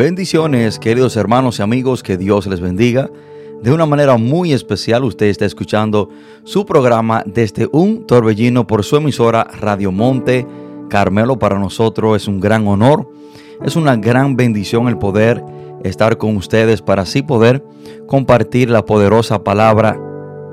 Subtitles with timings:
[0.00, 3.10] Bendiciones, queridos hermanos y amigos, que Dios les bendiga.
[3.62, 6.08] De una manera muy especial, usted está escuchando
[6.42, 10.46] su programa desde un torbellino por su emisora Radio Monte
[10.88, 11.38] Carmelo.
[11.38, 13.12] Para nosotros es un gran honor,
[13.62, 15.44] es una gran bendición el poder
[15.84, 17.62] estar con ustedes para así poder
[18.06, 20.00] compartir la poderosa palabra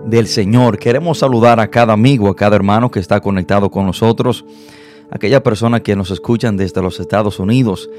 [0.06, 0.78] del Señor.
[0.78, 4.44] Queremos saludar a cada amigo, a cada hermano que está conectado con nosotros,
[5.09, 7.90] aquella persona que nos escuchan desde los Estados Unidos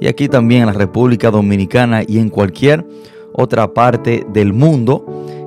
[0.00, 2.84] y aquí también en la República Dominicana y en cualquier
[3.32, 5.04] otra parte del mundo.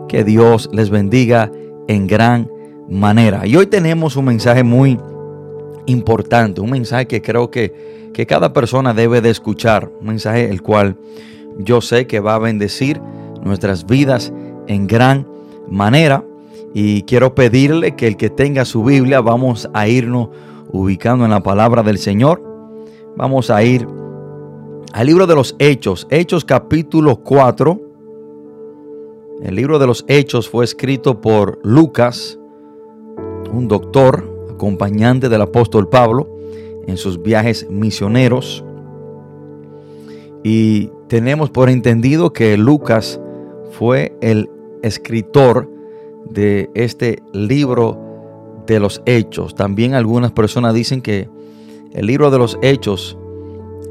[0.09, 1.49] Que Dios les bendiga
[1.87, 2.49] en gran
[2.89, 3.47] manera.
[3.47, 4.99] Y hoy tenemos un mensaje muy
[5.85, 10.61] importante, un mensaje que creo que, que cada persona debe de escuchar, un mensaje el
[10.61, 10.97] cual
[11.57, 13.01] yo sé que va a bendecir
[13.41, 14.33] nuestras vidas
[14.67, 15.25] en gran
[15.69, 16.25] manera.
[16.73, 20.29] Y quiero pedirle que el que tenga su Biblia, vamos a irnos
[20.71, 22.41] ubicando en la palabra del Señor.
[23.15, 23.87] Vamos a ir
[24.93, 27.79] al libro de los Hechos, Hechos capítulo 4.
[29.43, 32.37] El libro de los Hechos fue escrito por Lucas,
[33.51, 36.29] un doctor, acompañante del apóstol Pablo
[36.87, 38.63] en sus viajes misioneros.
[40.43, 43.19] Y tenemos por entendido que Lucas
[43.71, 44.49] fue el
[44.83, 45.69] escritor
[46.29, 47.97] de este libro
[48.67, 49.55] de los Hechos.
[49.55, 51.29] También algunas personas dicen que
[51.93, 53.17] el libro de los Hechos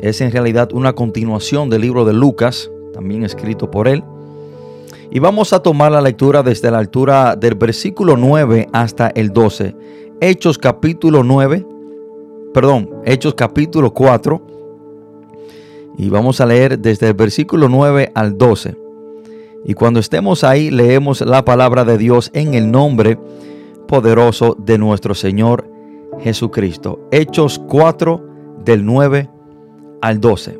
[0.00, 4.02] es en realidad una continuación del libro de Lucas, también escrito por él.
[5.10, 9.74] Y vamos a tomar la lectura desde la altura del versículo 9 hasta el 12.
[10.20, 11.66] Hechos capítulo 9,
[12.54, 14.46] perdón, Hechos capítulo 4.
[15.98, 18.76] Y vamos a leer desde el versículo 9 al 12.
[19.64, 23.18] Y cuando estemos ahí, leemos la palabra de Dios en el nombre
[23.86, 25.68] poderoso de nuestro Señor
[26.20, 27.00] Jesucristo.
[27.10, 28.24] Hechos 4
[28.64, 29.28] del 9
[30.00, 30.58] al 12.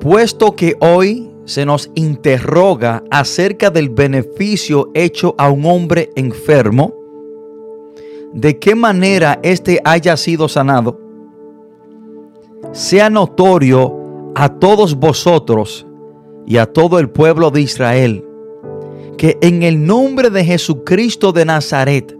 [0.00, 6.92] Puesto que hoy se nos interroga acerca del beneficio hecho a un hombre enfermo,
[8.32, 11.00] de qué manera éste haya sido sanado,
[12.72, 15.86] sea notorio a todos vosotros
[16.46, 18.24] y a todo el pueblo de Israel,
[19.16, 22.16] que en el nombre de Jesucristo de Nazaret,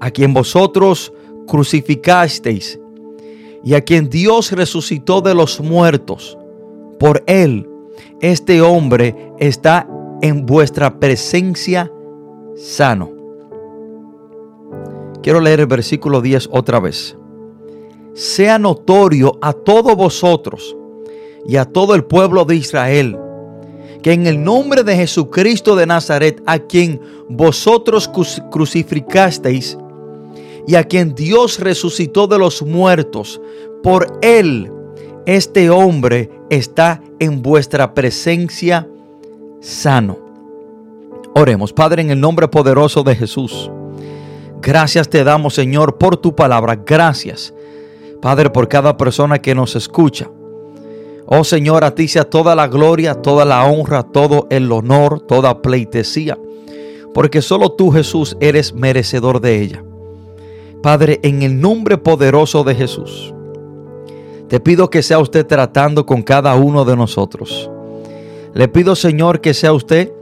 [0.00, 1.12] a quien vosotros
[1.46, 2.80] crucificasteis
[3.64, 6.36] y a quien Dios resucitó de los muertos,
[6.98, 7.68] por él,
[8.20, 9.88] este hombre está
[10.20, 11.90] en vuestra presencia
[12.56, 13.10] sano.
[15.22, 17.16] Quiero leer el versículo 10 otra vez.
[18.14, 20.76] sea notorio a todos vosotros
[21.46, 23.18] y a todo el pueblo de Israel,
[24.02, 28.10] que en el nombre de Jesucristo de Nazaret, a quien vosotros
[28.50, 29.78] crucificasteis
[30.66, 33.40] y a quien Dios resucitó de los muertos,
[33.82, 34.70] por él
[35.26, 38.88] este hombre está en vuestra presencia
[39.60, 40.18] sano.
[41.34, 43.70] Oremos, Padre, en el nombre poderoso de Jesús.
[44.60, 46.76] Gracias te damos, Señor, por tu palabra.
[46.84, 47.54] Gracias,
[48.20, 50.28] Padre, por cada persona que nos escucha.
[51.26, 55.62] Oh Señor, a ti sea toda la gloria, toda la honra, todo el honor, toda
[55.62, 56.36] pleitesía,
[57.14, 59.84] porque solo tú, Jesús, eres merecedor de ella.
[60.82, 63.32] Padre, en el nombre poderoso de Jesús,
[64.48, 67.70] te pido que sea usted tratando con cada uno de nosotros.
[68.52, 70.12] Le pido, Señor, que sea usted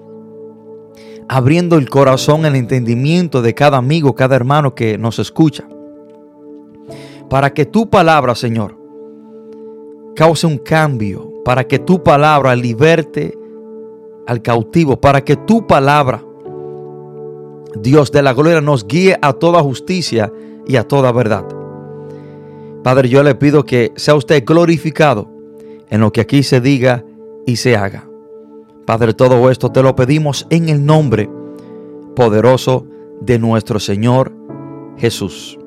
[1.29, 5.65] abriendo el corazón, el entendimiento de cada amigo, cada hermano que nos escucha.
[7.29, 8.77] Para que tu palabra, Señor,
[10.15, 13.37] cause un cambio, para que tu palabra liberte
[14.27, 16.23] al cautivo, para que tu palabra,
[17.81, 20.31] Dios de la gloria, nos guíe a toda justicia
[20.67, 21.45] y a toda verdad.
[22.83, 25.29] Padre, yo le pido que sea usted glorificado
[25.91, 27.05] en lo que aquí se diga
[27.47, 28.09] y se haga.
[28.87, 31.29] Padre, todo esto te lo pedimos en el nombre
[32.17, 32.87] poderoso
[33.21, 34.33] de nuestro Señor
[34.97, 35.59] Jesús.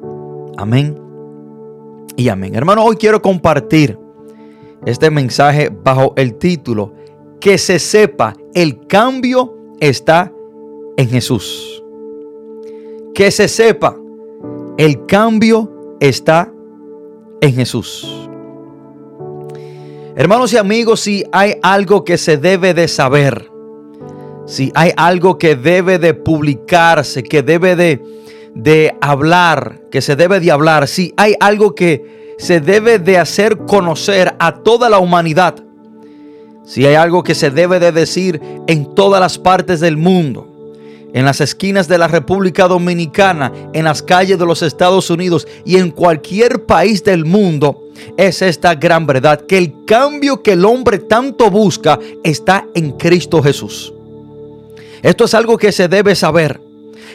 [0.57, 0.99] Amén
[2.15, 2.55] y amén.
[2.55, 3.97] Hermano, hoy quiero compartir
[4.85, 6.93] este mensaje bajo el título
[7.39, 10.31] Que se sepa, el cambio está
[10.97, 11.83] en Jesús.
[13.13, 13.97] Que se sepa,
[14.77, 16.51] el cambio está
[17.41, 18.29] en Jesús.
[20.15, 23.49] Hermanos y amigos, si hay algo que se debe de saber,
[24.45, 28.03] si hay algo que debe de publicarse, que debe de,
[28.53, 33.57] de hablar, que se debe de hablar, si hay algo que se debe de hacer
[33.57, 35.55] conocer a toda la humanidad,
[36.63, 40.52] si hay algo que se debe de decir en todas las partes del mundo,
[41.13, 45.77] en las esquinas de la República Dominicana, en las calles de los Estados Unidos y
[45.77, 47.83] en cualquier país del mundo,
[48.17, 53.41] es esta gran verdad, que el cambio que el hombre tanto busca está en Cristo
[53.43, 53.93] Jesús.
[55.03, 56.59] Esto es algo que se debe saber.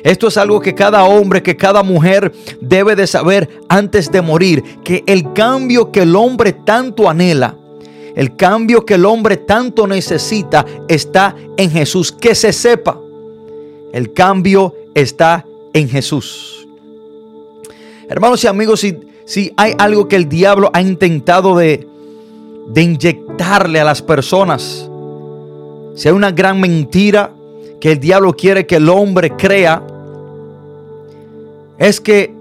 [0.04, 4.62] Esto es algo que cada hombre, que cada mujer debe de saber antes de morir,
[4.84, 7.56] que el cambio que el hombre tanto anhela,
[8.14, 12.12] el cambio que el hombre tanto necesita está en Jesús.
[12.12, 13.00] Que se sepa
[13.92, 16.66] el cambio está en Jesús.
[18.08, 21.86] Hermanos y amigos, si, si hay algo que el diablo ha intentado de,
[22.68, 24.88] de inyectarle a las personas,
[25.94, 27.32] si hay una gran mentira
[27.80, 29.82] que el diablo quiere que el hombre crea,
[31.78, 32.32] es que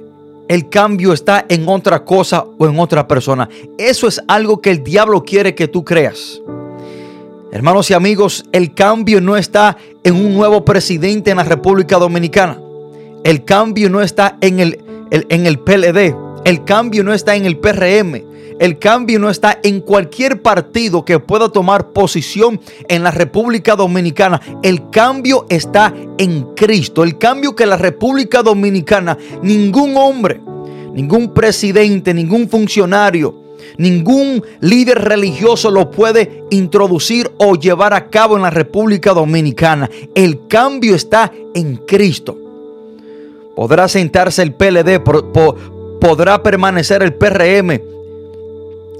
[0.47, 3.49] el cambio está en otra cosa o en otra persona.
[3.77, 6.41] Eso es algo que el diablo quiere que tú creas.
[7.49, 12.59] Hermanos y amigos, el cambio no está en un nuevo presidente en la República Dominicana.
[13.23, 16.13] El cambio no está en el, en el PLD.
[16.43, 18.21] El cambio no está en el PRM.
[18.59, 24.41] El cambio no está en cualquier partido que pueda tomar posición en la República Dominicana.
[24.61, 27.03] El cambio está en Cristo.
[27.03, 30.41] El cambio que la República Dominicana, ningún hombre,
[30.93, 33.46] ningún presidente, ningún funcionario,
[33.77, 39.89] Ningún líder religioso lo puede introducir o llevar a cabo en la República Dominicana.
[40.15, 42.37] El cambio está en Cristo.
[43.55, 45.01] Podrá sentarse el PLD,
[45.99, 47.81] podrá permanecer el PRM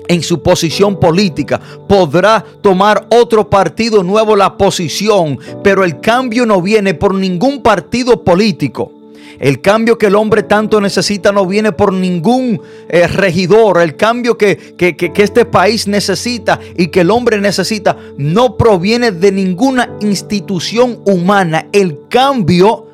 [0.08, 1.60] en su posición política.
[1.88, 8.24] Podrá tomar otro partido nuevo la posición, pero el cambio no viene por ningún partido
[8.24, 8.92] político.
[9.39, 13.81] El cambio que el hombre tanto necesita no viene por ningún eh, regidor.
[13.81, 19.31] El cambio que, que este país necesita y que el hombre necesita no proviene de
[19.31, 21.67] ninguna institución humana.
[21.72, 22.88] El cambio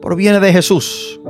[0.00, 1.20] proviene de Jesús.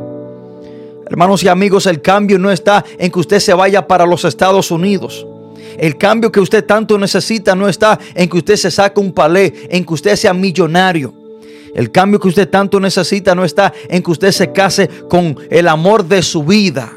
[1.11, 4.71] Hermanos y amigos, el cambio no está en que usted se vaya para los Estados
[4.71, 5.27] Unidos.
[5.79, 9.55] El cambio que usted tanto necesita no está en que usted se saque un palé,
[9.71, 11.15] en que usted sea millonario.
[11.75, 15.69] El cambio que usted tanto necesita no está en que usted se case con el
[15.69, 16.93] amor de su vida.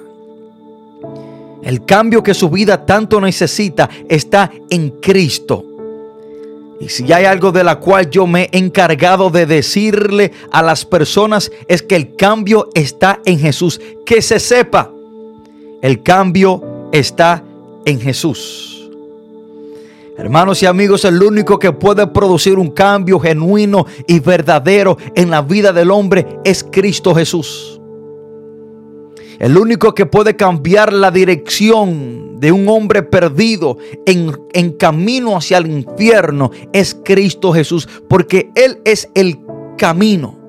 [1.64, 5.66] El cambio que su vida tanto necesita está en Cristo.
[6.80, 10.84] Y si hay algo de la cual yo me he encargado de decirle a las
[10.84, 13.80] personas es que el cambio está en Jesús.
[14.04, 14.90] Que se sepa,
[15.84, 17.44] el cambio está
[17.86, 18.71] en Jesús.
[20.18, 25.42] Hermanos y amigos, el único que puede producir un cambio genuino y verdadero en la
[25.42, 27.80] vida del hombre es Cristo Jesús.
[29.40, 35.58] El único que puede cambiar la dirección de un hombre perdido en, en, camino hacia
[35.58, 39.40] el infierno es Cristo Jesús, porque Él es el
[39.78, 40.41] camino.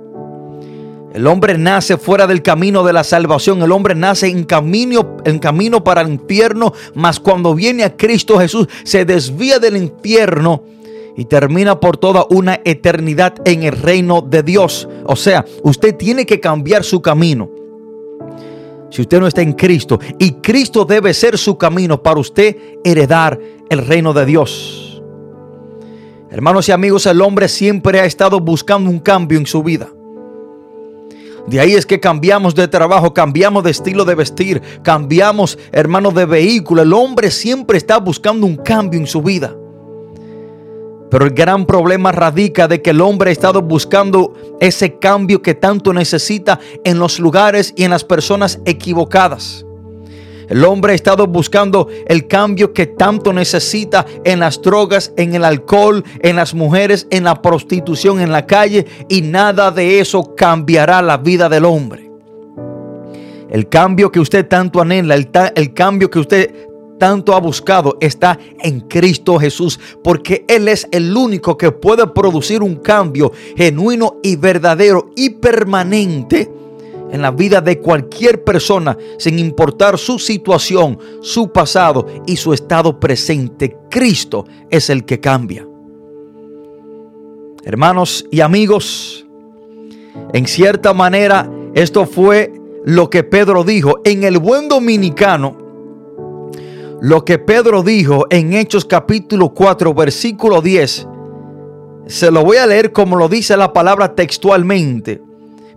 [1.14, 3.62] El hombre nace fuera del camino de la salvación.
[3.62, 6.72] El hombre nace en camino, en camino para el infierno.
[6.94, 10.64] Mas cuando viene a Cristo Jesús, se desvía del infierno
[11.14, 14.88] y termina por toda una eternidad en el reino de Dios.
[15.04, 17.50] O sea, usted tiene que cambiar su camino.
[18.90, 23.38] Si usted no está en Cristo y Cristo debe ser su camino para usted heredar
[23.68, 25.02] el reino de Dios.
[26.30, 29.88] Hermanos y amigos, el hombre siempre ha estado buscando un cambio en su vida.
[31.46, 36.24] De ahí es que cambiamos de trabajo, cambiamos de estilo de vestir, cambiamos, hermanos, de
[36.24, 36.82] vehículo.
[36.82, 39.54] El hombre siempre está buscando un cambio en su vida.
[41.10, 45.54] Pero el gran problema radica de que el hombre ha estado buscando ese cambio que
[45.54, 49.66] tanto necesita en los lugares y en las personas equivocadas.
[50.52, 55.46] El hombre ha estado buscando el cambio que tanto necesita en las drogas, en el
[55.46, 58.84] alcohol, en las mujeres, en la prostitución, en la calle.
[59.08, 62.10] Y nada de eso cambiará la vida del hombre.
[63.48, 66.54] El cambio que usted tanto anhela, el, cambio que usted
[66.98, 72.62] tanto ha buscado está en Cristo Jesús, porque Él es el único que puede producir
[72.62, 76.50] un cambio genuino y verdadero y permanente
[77.12, 82.98] en la vida de cualquier persona, sin importar su situación, su pasado y su estado
[82.98, 83.76] presente.
[83.90, 85.68] Cristo es el que cambia.
[87.64, 89.26] Hermanos y amigos,
[90.32, 92.52] en cierta manera esto fue
[92.84, 95.58] lo que Pedro dijo en el buen dominicano.
[97.02, 101.08] Lo que Pedro dijo en Hechos capítulo 4 versículo 10.
[102.06, 105.22] Se lo voy a leer como lo dice la palabra textualmente.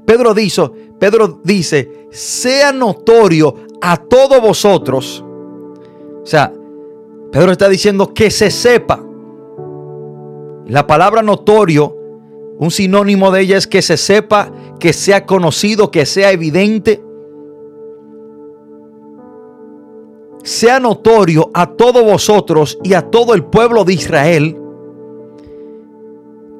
[0.05, 0.69] Pedro dice,
[0.99, 5.23] Pedro dice, sea notorio a todos vosotros.
[6.21, 6.53] O sea,
[7.31, 9.03] Pedro está diciendo que se sepa.
[10.67, 11.95] La palabra notorio,
[12.57, 17.03] un sinónimo de ella es que se sepa, que sea conocido, que sea evidente.
[20.43, 24.57] Sea notorio a todos vosotros y a todo el pueblo de Israel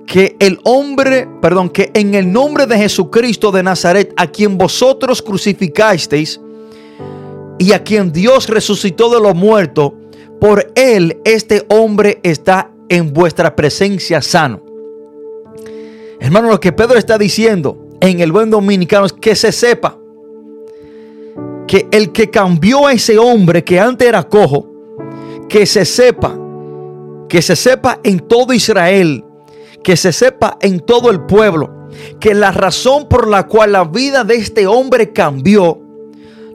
[0.06, 5.22] que el hombre, perdón, que en el nombre de Jesucristo de Nazaret, a quien vosotros
[5.22, 6.40] crucificasteis
[7.58, 9.94] y a quien Dios resucitó de los muertos,
[10.40, 14.62] por él este hombre está en vuestra presencia sano.
[16.20, 19.98] Hermano, lo que Pedro está diciendo en el buen dominicano es que se sepa
[21.68, 24.72] que el que cambió a ese hombre que antes era cojo,
[25.50, 26.38] que se sepa,
[27.28, 29.24] que se sepa en todo Israel,
[29.86, 31.89] que se sepa en todo el pueblo
[32.20, 35.80] que la razón por la cual la vida de este hombre cambió,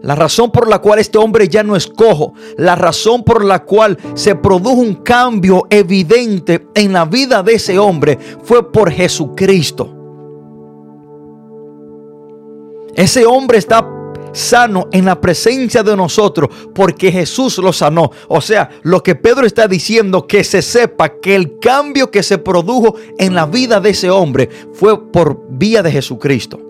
[0.02, 3.62] la razón por la cual este hombre ya no es cojo, la razón por la
[3.62, 9.94] cual se produjo un cambio evidente en la vida de ese hombre fue por Jesucristo.
[12.96, 13.88] Ese hombre está
[14.32, 18.10] sano en la presencia de nosotros porque Jesús lo sanó.
[18.28, 22.38] O sea, lo que Pedro está diciendo, que se sepa que el cambio que se
[22.38, 26.60] produjo en la vida de ese hombre fue por vía de Jesucristo.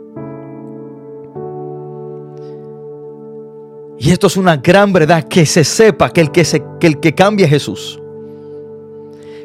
[3.98, 7.00] Y esto es una gran verdad, que se sepa que el que, se, que, el
[7.00, 8.00] que cambia es Jesús.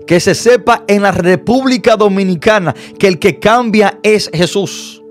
[0.08, 5.02] Que se sepa en la República Dominicana que el que cambia es Jesús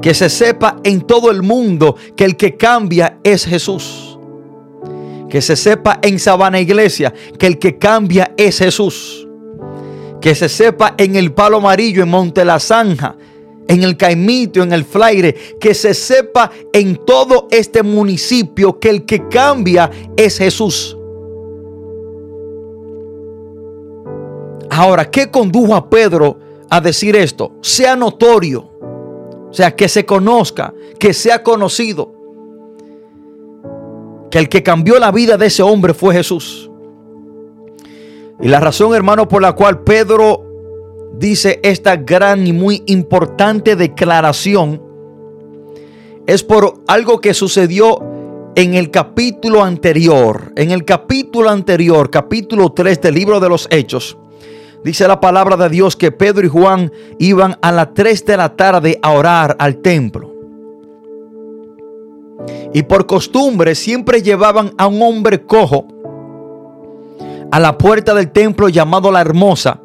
[0.00, 4.18] que se sepa en todo el mundo que el que cambia es Jesús.
[5.28, 9.26] Que se sepa en Sabana Iglesia que el que cambia es Jesús.
[10.20, 13.16] Que se sepa en el Palo Amarillo, en Monte La Zanja,
[13.68, 15.34] en el Caimito, en el Flaire.
[15.58, 20.96] Que se sepa en todo este municipio que el que cambia es Jesús.
[24.70, 26.38] Ahora, ¿qué condujo a Pedro
[26.68, 27.54] a decir esto?
[27.62, 28.75] Sea notorio
[29.56, 32.12] sea, que se conozca, que sea conocido.
[34.30, 36.70] Que el que cambió la vida de ese hombre fue Jesús.
[38.40, 40.42] Y la razón, hermano, por la cual Pedro
[41.18, 44.82] dice esta gran y muy importante declaración
[46.26, 47.98] es por algo que sucedió
[48.56, 50.52] en el capítulo anterior.
[50.56, 54.18] En el capítulo anterior, capítulo 3 del libro de los Hechos.
[54.84, 58.54] Dice la palabra de Dios que Pedro y Juan iban a las 3 de la
[58.56, 60.32] tarde a orar al templo.
[62.72, 65.86] Y por costumbre siempre llevaban a un hombre cojo
[67.50, 69.80] a la puerta del templo llamado la hermosa.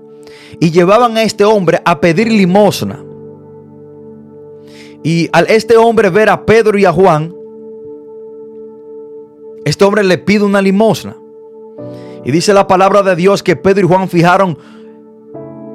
[0.59, 3.03] Y llevaban a este hombre a pedir limosna.
[5.03, 7.33] Y al este hombre ver a Pedro y a Juan,
[9.65, 11.15] este hombre le pide una limosna.
[12.23, 14.57] Y dice la palabra de Dios que Pedro y Juan fijaron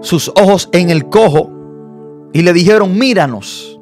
[0.07, 1.51] sus ojos en el cojo
[2.33, 3.79] y le dijeron, míranos.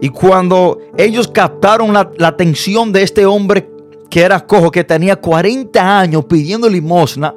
[0.00, 3.70] Y cuando ellos captaron la, la atención de este hombre
[4.08, 7.34] que era cojo, que tenía 40 años pidiendo limosna,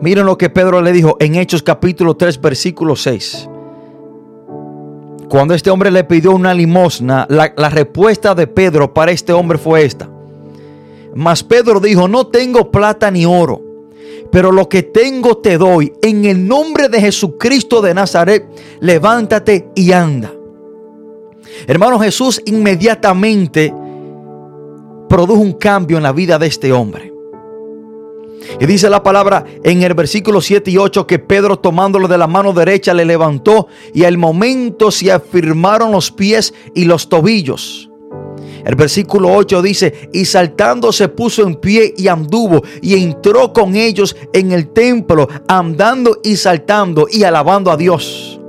[0.00, 3.48] miren lo que Pedro le dijo en Hechos capítulo 3, versículo 6.
[5.28, 9.58] Cuando este hombre le pidió una limosna, la, la respuesta de Pedro para este hombre
[9.58, 10.08] fue esta.
[11.14, 13.65] Mas Pedro dijo, no tengo plata ni oro,
[14.30, 15.92] pero lo que tengo te doy.
[16.02, 18.46] En el nombre de Jesucristo de Nazaret,
[18.80, 20.32] levántate y anda.
[21.66, 23.72] Hermano Jesús inmediatamente
[25.08, 27.12] produjo un cambio en la vida de este hombre.
[28.60, 32.26] Y dice la palabra en el versículo 7 y 8 que Pedro tomándolo de la
[32.26, 37.90] mano derecha le levantó y al momento se afirmaron los pies y los tobillos.
[38.66, 43.76] El versículo 8 dice, y saltando se puso en pie y anduvo y entró con
[43.76, 48.40] ellos en el templo, andando y saltando y alabando a Dios.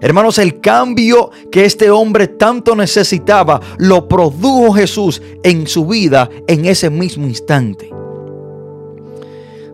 [0.00, 6.64] Hermanos, el cambio que este hombre tanto necesitaba lo produjo Jesús en su vida en
[6.64, 7.90] ese mismo instante.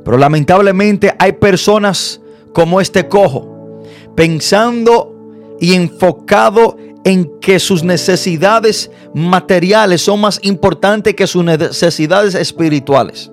[0.02, 2.22] Pero lamentablemente hay personas
[2.54, 3.82] como este cojo,
[4.14, 5.14] pensando
[5.60, 6.91] y enfocado en
[7.40, 13.30] que sus necesidades materiales son más importantes que sus necesidades espirituales.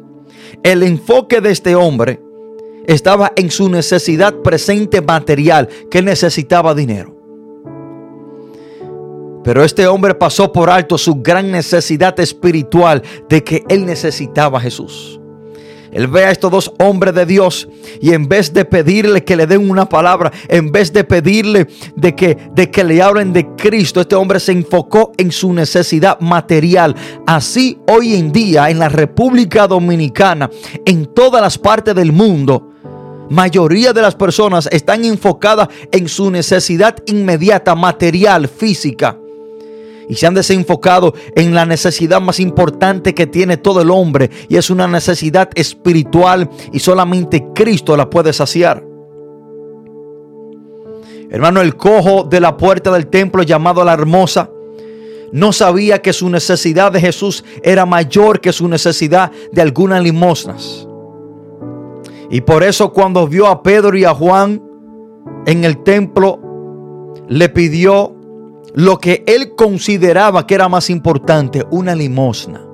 [0.64, 2.20] El enfoque de este hombre
[2.88, 7.16] estaba en su necesidad presente material, que necesitaba dinero.
[9.44, 14.62] Pero este hombre pasó por alto su gran necesidad espiritual de que él necesitaba a
[14.62, 15.19] Jesús.
[15.92, 17.68] Él ve a estos dos hombres de Dios
[18.02, 22.16] y en vez de pedirle que le den una palabra, en vez de pedirle de
[22.16, 26.96] que, de que le hablen de Cristo, este hombre se enfocó en su necesidad material.
[27.26, 30.50] Así hoy en día en la República Dominicana,
[30.86, 32.72] en todas las partes del mundo,
[33.30, 39.19] mayoría de las personas están enfocadas en su necesidad inmediata, material, física
[40.10, 44.58] y se han desenfocado en la necesidad más importante que tiene todo el hombre y
[44.58, 48.84] es una necesidad espiritual y solamente Cristo la puede saciar.
[51.30, 54.50] Hermano, el cojo de la puerta del templo llamado la hermosa
[55.32, 60.88] no sabía que su necesidad de Jesús era mayor que su necesidad de algunas limosnas.
[62.32, 64.64] Y por eso cuando vio a Pedro y a Juan
[65.46, 66.40] en el templo,
[67.28, 68.16] le pidió
[68.74, 72.66] lo que él consideraba que era más importante, una limosna.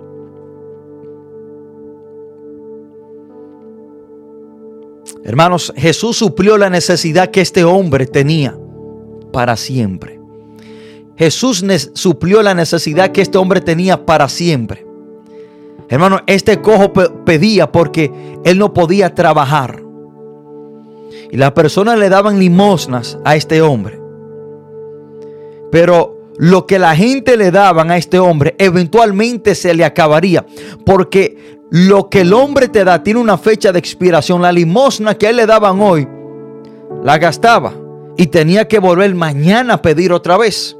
[5.24, 8.58] Hermanos, Jesús suplió la necesidad que este hombre tenía
[9.32, 10.20] para siempre.
[11.18, 14.86] Jesús suplió la necesidad que este hombre tenía para siempre.
[15.90, 18.12] Hermano, este cojo pedía porque
[18.44, 19.82] él no podía trabajar.
[21.32, 24.05] Y las personas le daban limosnas a este hombre.
[25.76, 30.46] Pero lo que la gente le daban a este hombre eventualmente se le acabaría.
[30.86, 34.42] Porque lo que el hombre te da tiene una fecha de expiración.
[34.42, 36.08] La limosna que a él le daban hoy,
[37.04, 37.74] la gastaba.
[38.16, 40.78] Y tenía que volver mañana a pedir otra vez.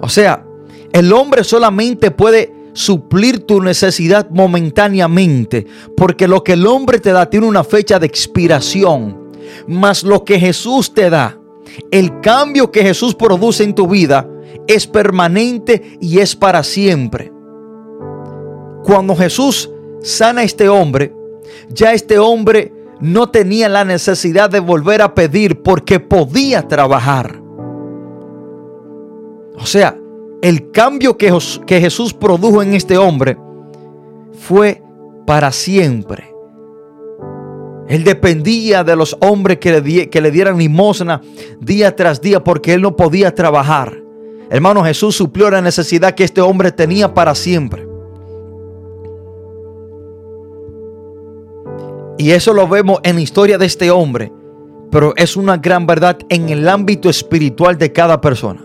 [0.00, 0.46] O sea,
[0.90, 5.66] el hombre solamente puede suplir tu necesidad momentáneamente.
[5.98, 9.32] Porque lo que el hombre te da tiene una fecha de expiración.
[9.66, 11.39] Mas lo que Jesús te da
[11.90, 14.28] el cambio que Jesús produce en tu vida
[14.66, 17.32] es permanente y es para siempre.
[18.84, 19.70] Cuando Jesús
[20.02, 21.14] sana a este hombre,
[21.68, 27.40] ya este hombre no tenía la necesidad de volver a pedir porque podía trabajar.
[29.56, 29.98] O sea,
[30.42, 31.30] el cambio que,
[31.68, 33.36] Jesús produjo en este hombre
[34.32, 34.82] fue
[35.26, 36.29] para siempre.
[37.90, 41.20] Él dependía de los hombres que le, dieran limosna
[41.58, 44.00] día tras día porque él no podía trabajar.
[44.48, 47.84] Hermano, Jesús suplió la necesidad que este hombre tenía para siempre.
[52.16, 54.32] Y eso lo vemos en la historia de este hombre,
[54.92, 58.64] pero es una gran verdad en el ámbito espiritual de cada persona.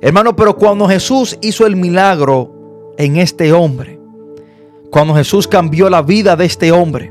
[0.00, 4.01] Hermano, pero cuando Jesús hizo el milagro en este hombre,
[4.92, 7.10] cuando Jesús cambió la vida de este hombre,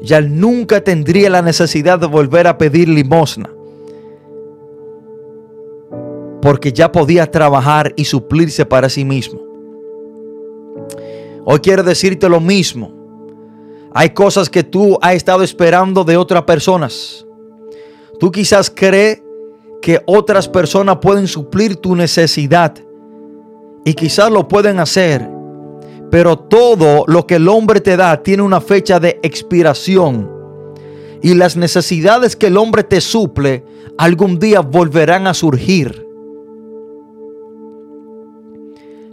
[0.00, 3.50] ya nunca tendría la necesidad de volver a pedir limosna.
[6.40, 9.42] Porque ya podía trabajar y suplirse para sí mismo.
[11.44, 12.90] Hoy quiero decirte lo mismo.
[13.92, 17.26] Hay cosas que tú has estado esperando de otras personas.
[18.18, 19.22] Tú quizás crees
[19.82, 22.74] que otras personas pueden suplir tu necesidad.
[23.84, 25.41] Y quizás lo pueden hacer.
[26.12, 30.30] Pero todo lo que el hombre te da tiene una fecha de expiración.
[31.22, 33.64] Y las necesidades que el hombre te suple
[33.96, 36.06] algún día volverán a surgir.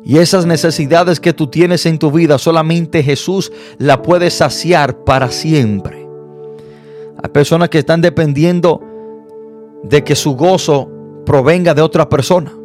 [0.03, 5.31] Y esas necesidades que tú tienes en tu vida, solamente Jesús la puede saciar para
[5.31, 6.05] siempre.
[7.23, 8.81] Hay personas que están dependiendo
[9.83, 10.89] de que su gozo
[11.25, 12.58] provenga de otra persona.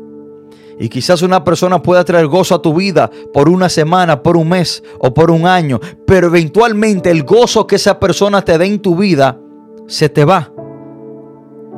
[0.78, 4.48] Y quizás una persona pueda traer gozo a tu vida por una semana, por un
[4.48, 5.80] mes o por un año.
[6.06, 9.38] Pero eventualmente el gozo que esa persona te dé en tu vida
[9.86, 10.50] se te va.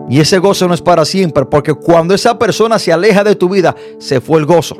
[0.09, 3.49] Y ese gozo no es para siempre, porque cuando esa persona se aleja de tu
[3.49, 4.77] vida, se fue el gozo.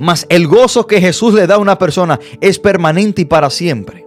[0.00, 4.04] Mas el gozo que Jesús le da a una persona es permanente y para siempre.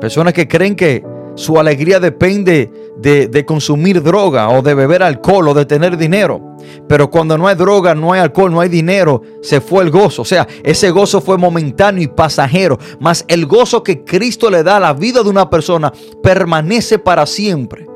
[0.00, 1.02] Personas que creen que
[1.36, 6.56] su alegría depende de, de, consumir droga o de beber alcohol o de tener dinero.
[6.88, 10.22] Pero cuando no hay droga, no hay alcohol, no hay dinero, se fue el gozo.
[10.22, 12.78] O sea, ese gozo fue momentáneo y pasajero.
[13.00, 17.26] Mas el gozo que Cristo le da a la vida de una persona permanece para
[17.26, 17.86] siempre.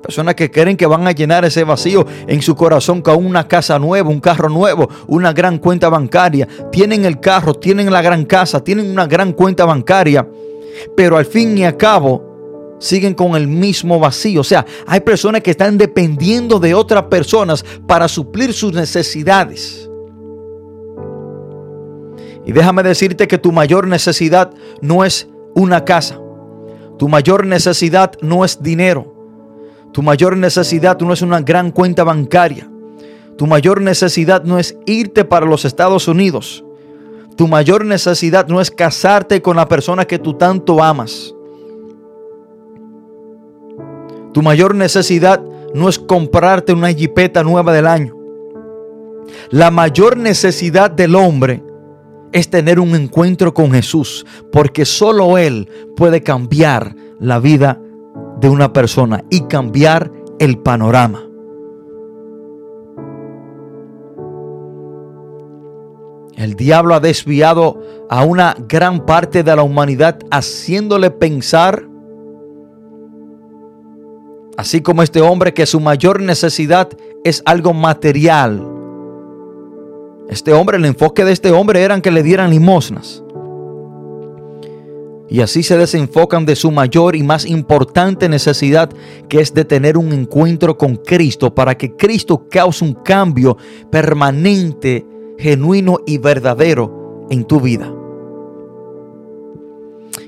[0.00, 3.78] Personas que creen que van a llenar ese vacío en su corazón con una casa
[3.80, 6.46] nueva, un carro nuevo, una gran cuenta bancaria.
[6.70, 10.28] Tienen el carro, tienen la gran casa, tienen una gran cuenta bancaria.
[10.96, 12.25] Pero al fin y al cabo
[12.78, 14.40] siguen con el mismo vacío.
[14.40, 19.88] O sea, hay personas que están dependiendo de otras personas para suplir sus necesidades.
[22.44, 26.20] Y déjame decirte que tu mayor necesidad no es una casa.
[26.98, 29.12] Tu mayor necesidad no es dinero.
[29.92, 32.70] Tu mayor necesidad no es una gran cuenta bancaria.
[33.36, 36.64] Tu mayor necesidad no es irte para los Estados Unidos.
[37.36, 41.35] Tu mayor necesidad no es casarte con la persona que tú tanto amas.
[44.36, 48.14] Tu mayor necesidad no es comprarte una jipeta nueva del año.
[49.48, 51.62] La mayor necesidad del hombre
[52.32, 57.80] es tener un encuentro con Jesús, porque solo Él puede cambiar la vida
[58.38, 61.22] de una persona y cambiar el panorama.
[66.36, 71.88] El diablo ha desviado a una gran parte de la humanidad haciéndole pensar,
[74.56, 76.88] así como este hombre, que su mayor necesidad
[77.24, 78.66] es algo material.
[80.28, 83.22] Este hombre, el enfoque de este hombre era que le dieran limosnas.
[85.28, 88.90] Y así se desenfocan de su mayor y más importante necesidad,
[89.28, 93.56] que es de tener un encuentro con Cristo, para que Cristo cause un cambio
[93.90, 95.04] permanente,
[95.38, 97.95] genuino y verdadero en tu vida.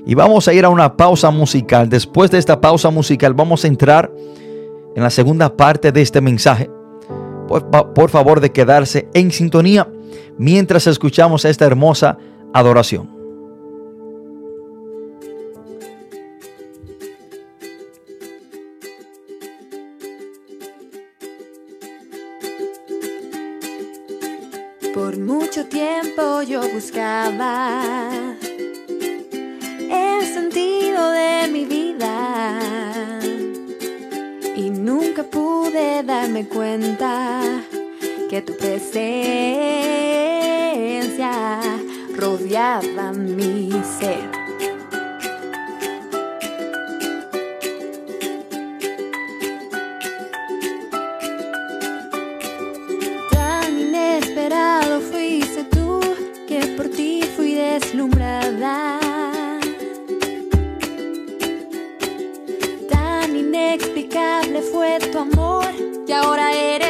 [0.05, 1.89] Y vamos a ir a una pausa musical.
[1.89, 4.11] Después de esta pausa musical vamos a entrar
[4.95, 6.69] en la segunda parte de este mensaje.
[7.47, 9.87] Por, favor de quedarse en sintonía
[10.37, 12.17] mientras escuchamos esta hermosa
[12.53, 13.09] adoración.
[24.93, 27.81] Por mucho tiempo yo buscaba
[35.79, 37.41] pude darme cuenta
[38.29, 38.79] que tu presencia
[42.15, 44.28] rodeaba mi ser.
[66.19, 66.88] Ahora eres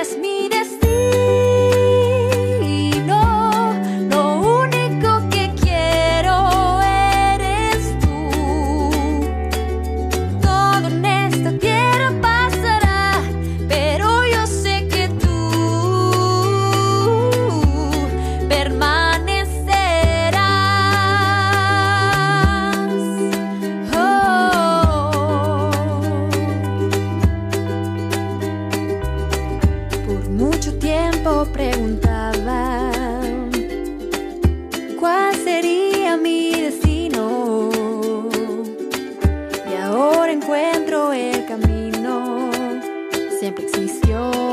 [43.39, 44.48] Siempre existió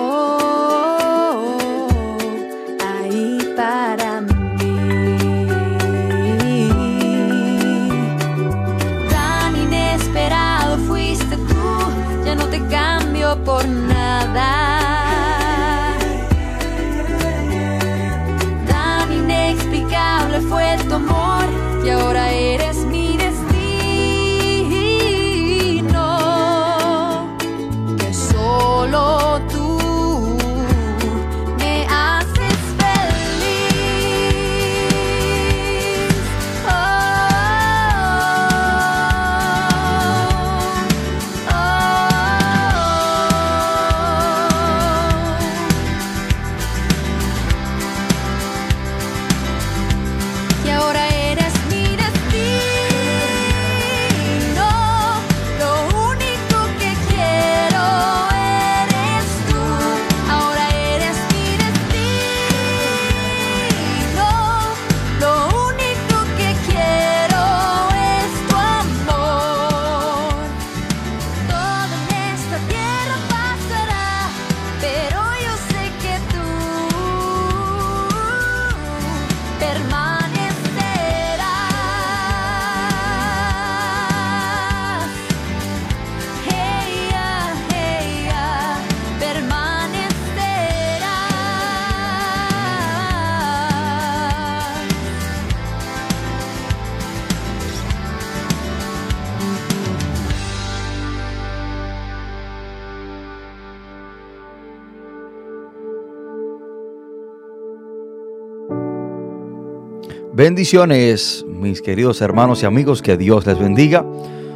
[110.66, 114.04] Bendiciones, mis queridos hermanos y amigos, que Dios les bendiga.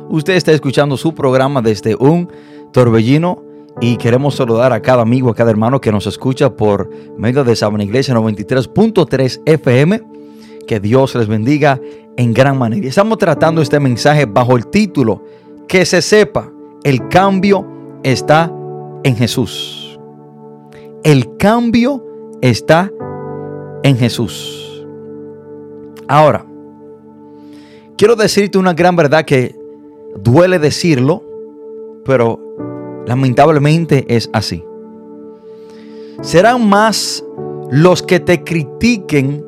[0.08, 2.28] Usted está escuchando su programa desde un
[2.72, 3.44] torbellino
[3.80, 7.54] y queremos saludar a cada amigo, a cada hermano que nos escucha por medio de
[7.54, 10.02] Sabana Iglesia 93.3 FM.
[10.66, 11.80] Que Dios les bendiga
[12.16, 12.88] en gran manera.
[12.88, 15.22] Estamos tratando este mensaje bajo el título
[15.68, 16.50] Que se sepa,
[16.82, 17.64] el cambio
[18.02, 18.52] está
[19.04, 19.96] en Jesús.
[21.04, 22.04] El cambio
[22.42, 22.90] está
[23.84, 24.59] en Jesús.
[26.10, 26.44] Ahora,
[27.96, 29.54] quiero decirte una gran verdad que
[30.16, 31.22] duele decirlo,
[32.04, 32.40] pero
[33.06, 34.64] lamentablemente es así.
[36.20, 37.24] Serán más
[37.70, 39.46] los que te critiquen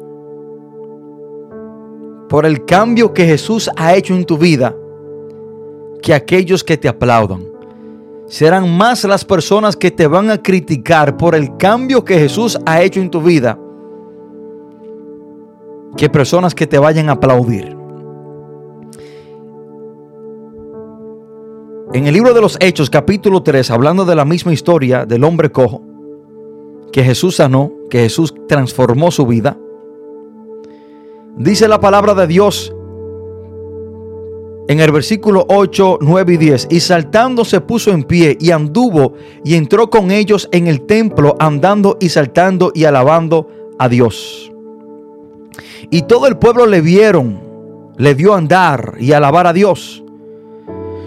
[2.28, 4.72] por el cambio que Jesús ha hecho en tu vida
[6.00, 7.44] que aquellos que te aplaudan.
[8.28, 12.82] Serán más las personas que te van a criticar por el cambio que Jesús ha
[12.82, 13.58] hecho en tu vida
[15.96, 17.76] que personas que te vayan a aplaudir.
[21.94, 25.50] En el libro de los Hechos, capítulo 3, hablando de la misma historia del hombre
[25.52, 25.82] cojo,
[26.90, 29.58] que Jesús sanó, que Jesús transformó su vida,
[31.36, 32.74] dice la palabra de Dios
[34.68, 39.14] en el versículo 8, 9 y 10, y saltando se puso en pie y anduvo
[39.44, 44.51] y entró con ellos en el templo, andando y saltando y alabando a Dios.
[45.90, 47.40] Y todo el pueblo le vieron,
[47.96, 50.02] le vio andar y alabar a Dios.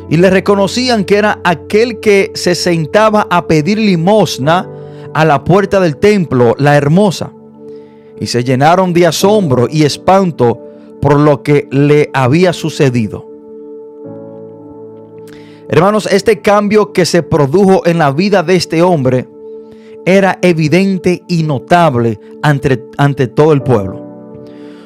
[0.10, 4.70] Y le reconocían que era aquel que se sentaba a pedir limosna
[5.14, 7.32] a la puerta del templo, la hermosa.
[8.20, 10.62] Y se llenaron de asombro y espanto
[11.02, 13.30] por lo que le había sucedido.
[15.68, 19.28] Hermanos, este cambio que se produjo en la vida de este hombre
[20.06, 24.05] era evidente y notable ante, ante todo el pueblo.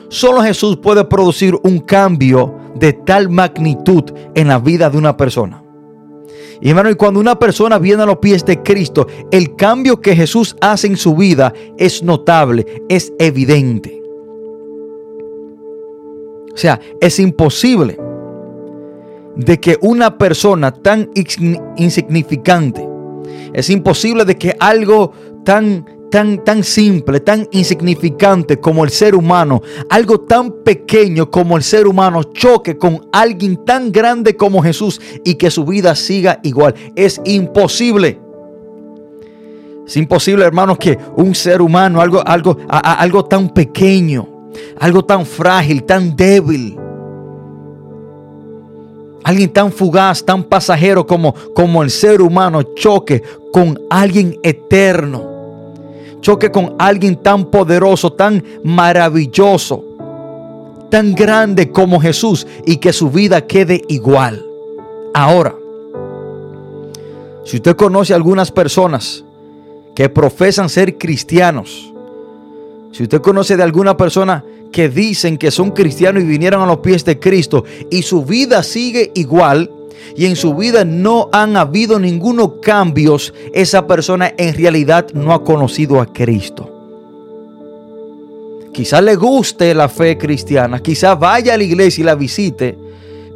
[0.10, 4.04] Solo Jesús puede producir un cambio de tal magnitud
[4.36, 5.64] en la vida de una persona.
[6.62, 10.16] Y hermano, y cuando una persona viene a los pies de Cristo, el cambio que
[10.16, 14.02] Jesús hace en su vida es notable, es evidente.
[16.54, 17.98] O sea, es imposible
[19.36, 21.10] de que una persona tan
[21.78, 22.86] insignificante,
[23.54, 25.14] es imposible de que algo
[25.46, 31.64] tan tan, tan simple, tan insignificante como el ser humano, algo tan pequeño como el
[31.64, 36.74] ser humano choque con alguien tan grande como Jesús y que su vida siga igual.
[36.96, 38.20] Es imposible.
[39.86, 44.28] Es imposible, hermanos, que un ser humano, algo, algo, algo tan pequeño,
[44.80, 46.78] algo tan frágil, tan débil,
[49.24, 55.29] alguien tan fugaz, tan pasajero como, como el ser humano choque con alguien eterno
[56.22, 59.84] choque con alguien tan poderoso, tan maravilloso,
[60.90, 64.46] tan grande como Jesús y que su vida quede igual.
[65.14, 65.56] Ahora,
[67.46, 69.24] si usted conoce a algunas personas
[69.96, 71.94] que profesan ser cristianos,
[72.92, 76.80] si usted conoce de alguna persona que dicen que son cristianos y vinieron a los
[76.80, 79.72] pies de Cristo y su vida sigue igual,
[80.16, 85.44] y en su vida no han habido ningunos cambios, esa persona en realidad no ha
[85.44, 86.70] conocido a Cristo.
[88.74, 92.78] Quizás le guste la fe cristiana, quizás vaya a la iglesia y la visite,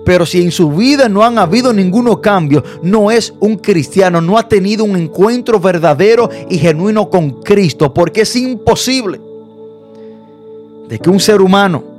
[0.06, 4.38] pero si en su vida no han habido ninguno cambio, no es un cristiano, no
[4.38, 9.20] ha tenido un encuentro verdadero y genuino con Cristo, porque es imposible
[10.90, 11.93] de que un ser humano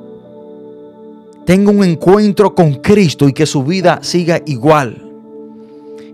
[1.45, 5.01] tenga un encuentro con Cristo y que su vida siga igual.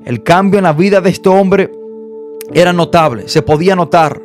[0.04, 1.70] El cambio en la vida de este hombre
[2.52, 4.20] era notable, se podía notar.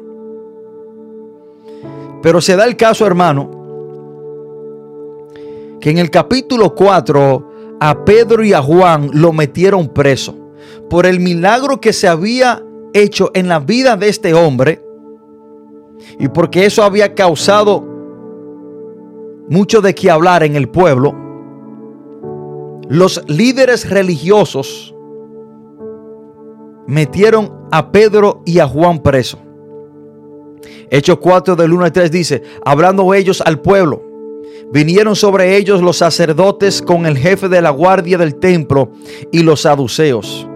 [2.21, 3.51] Pero se da el caso, hermano,
[5.79, 10.35] que en el capítulo 4 a Pedro y a Juan lo metieron preso
[10.89, 12.63] por el milagro que se había
[12.93, 14.81] hecho en la vida de este hombre
[16.19, 17.94] y porque eso había causado
[19.49, 21.15] mucho de qué hablar en el pueblo,
[22.87, 24.93] los líderes religiosos
[26.87, 29.39] metieron a Pedro y a Juan preso.
[30.89, 34.03] Hechos 4 del 1 al 3 dice, hablando ellos al pueblo,
[34.71, 38.91] vinieron sobre ellos los sacerdotes con el jefe de la guardia del templo
[39.31, 40.47] y los saduceos,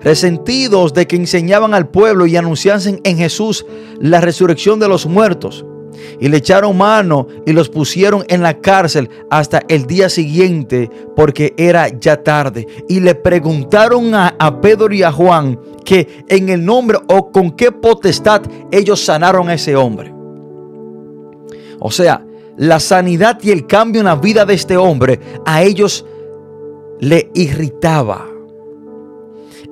[0.00, 3.66] resentidos de que enseñaban al pueblo y anunciasen en Jesús
[4.00, 5.64] la resurrección de los muertos
[6.20, 11.54] y le echaron mano y los pusieron en la cárcel hasta el día siguiente porque
[11.56, 12.66] era ya tarde.
[12.88, 17.72] Y le preguntaron a, Pedro y a Juan que en el nombre o con qué
[17.72, 20.12] potestad ellos sanaron a ese hombre.
[21.78, 22.24] O sea,
[22.56, 26.04] la sanidad y el cambio en la vida de este hombre a ellos
[27.00, 28.29] le irritaba.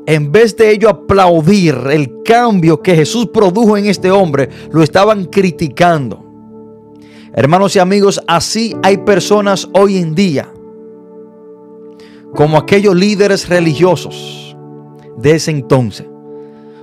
[0.09, 5.27] En vez de ello aplaudir el cambio que Jesús produjo en este hombre, lo estaban
[5.27, 6.25] criticando.
[7.35, 10.51] Hermanos y amigos, así hay personas hoy en día,
[12.35, 14.57] como aquellos líderes religiosos
[15.19, 16.07] de ese entonces,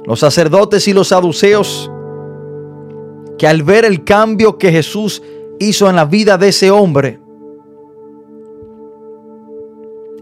[0.06, 1.90] los sacerdotes y los saduceos,
[3.40, 5.24] que al ver el cambio que Jesús
[5.58, 7.20] hizo en la vida de ese hombre,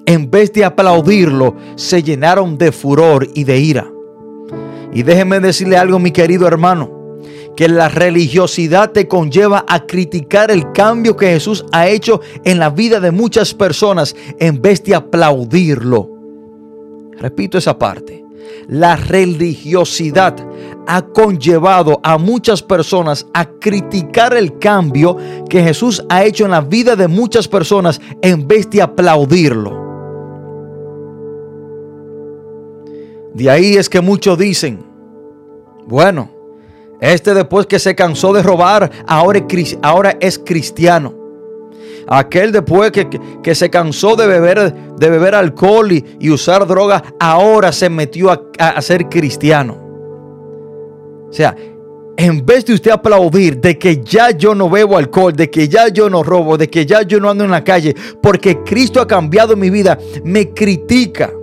[0.05, 3.91] en vez de aplaudirlo, se llenaron de furor y de ira.
[4.93, 7.19] Y déjeme decirle algo, mi querido hermano,
[7.55, 12.69] que la religiosidad te conlleva a criticar el cambio que Jesús ha hecho en la
[12.69, 16.09] vida de muchas personas en vez de aplaudirlo.
[17.17, 18.23] Repito esa parte.
[18.67, 20.35] La religiosidad
[20.87, 25.17] ha conllevado a muchas personas a criticar el cambio
[25.49, 29.82] que Jesús ha hecho en la vida de muchas personas en vez de aplaudirlo.
[33.33, 34.83] De ahí es que muchos dicen,
[35.87, 36.29] bueno,
[37.01, 41.13] este después que se cansó de robar, ahora es, cristiano.
[42.07, 47.89] Aquel después que, se cansó de beber, de beber alcohol y, usar droga, ahora se
[47.89, 49.77] metió a, a ser cristiano.
[51.29, 51.55] O sea,
[52.15, 55.87] en vez de usted aplaudir de que ya yo no bebo alcohol, de que ya
[55.87, 59.07] yo no robo, de que ya yo no ando en la calle, porque Cristo ha
[59.07, 61.33] cambiado mi vida, me critica.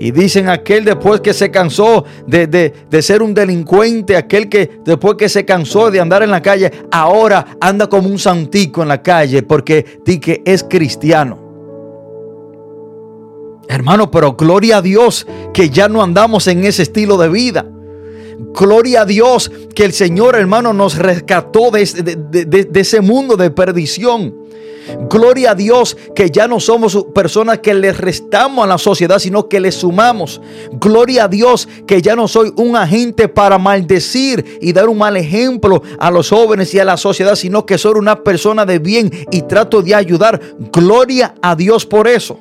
[0.00, 5.28] Y dicen aquel después que se cansó de, ser un delincuente, aquel que después que
[5.28, 9.42] se cansó de andar en la calle, ahora anda como un santico en la calle
[9.42, 11.38] porque que es cristiano.
[13.68, 17.71] Hermano, pero gloria a Dios que ya no andamos en ese estilo de vida.
[18.38, 21.84] Gloria a Dios que el Señor, hermano, nos rescató de,
[22.66, 24.42] de ese mundo de perdición.
[25.08, 29.48] Gloria a Dios que ya no somos personas que le restamos a la sociedad, sino
[29.48, 30.40] que le sumamos.
[30.72, 35.16] Gloria a Dios que ya no soy un agente para maldecir y dar un mal
[35.16, 39.10] ejemplo a los jóvenes y a la sociedad, sino que soy una persona de bien
[39.30, 40.40] y trato de ayudar.
[40.72, 42.40] Gloria a Dios por eso.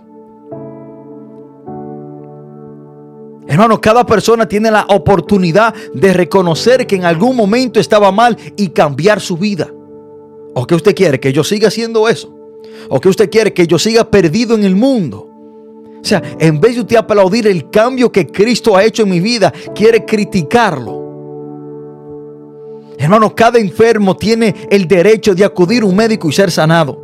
[3.52, 8.70] Hermano, cada persona tiene la oportunidad de reconocer que en algún momento estaba mal y
[8.70, 9.70] cambiar su vida.
[10.54, 12.34] ¿O que usted quiere que yo siga haciendo eso?
[12.88, 15.30] ¿O que usted quiere que yo siga perdido en el mundo?
[16.02, 19.20] O sea, en vez de usted aplaudir el cambio que Cristo ha hecho en mi
[19.20, 21.02] vida, quiere criticarlo.
[22.98, 26.98] Hermano, cada enfermo tiene el derecho de acudir a un médico y ser sanado.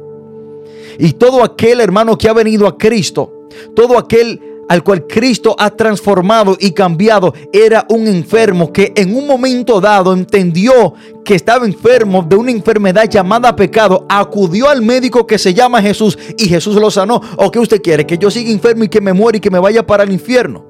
[0.97, 5.70] Y todo aquel hermano que ha venido a Cristo, todo aquel al cual Cristo ha
[5.70, 10.93] transformado y cambiado era un enfermo que en un momento dado entendió
[11.24, 16.18] que estaba enfermo de una enfermedad llamada pecado, acudió al médico que se llama Jesús
[16.38, 17.22] y Jesús lo sanó.
[17.38, 18.05] ¿O qué usted quiere?
[18.05, 20.65] ¿Que yo siga enfermo y que me muera y que me vaya para el infierno?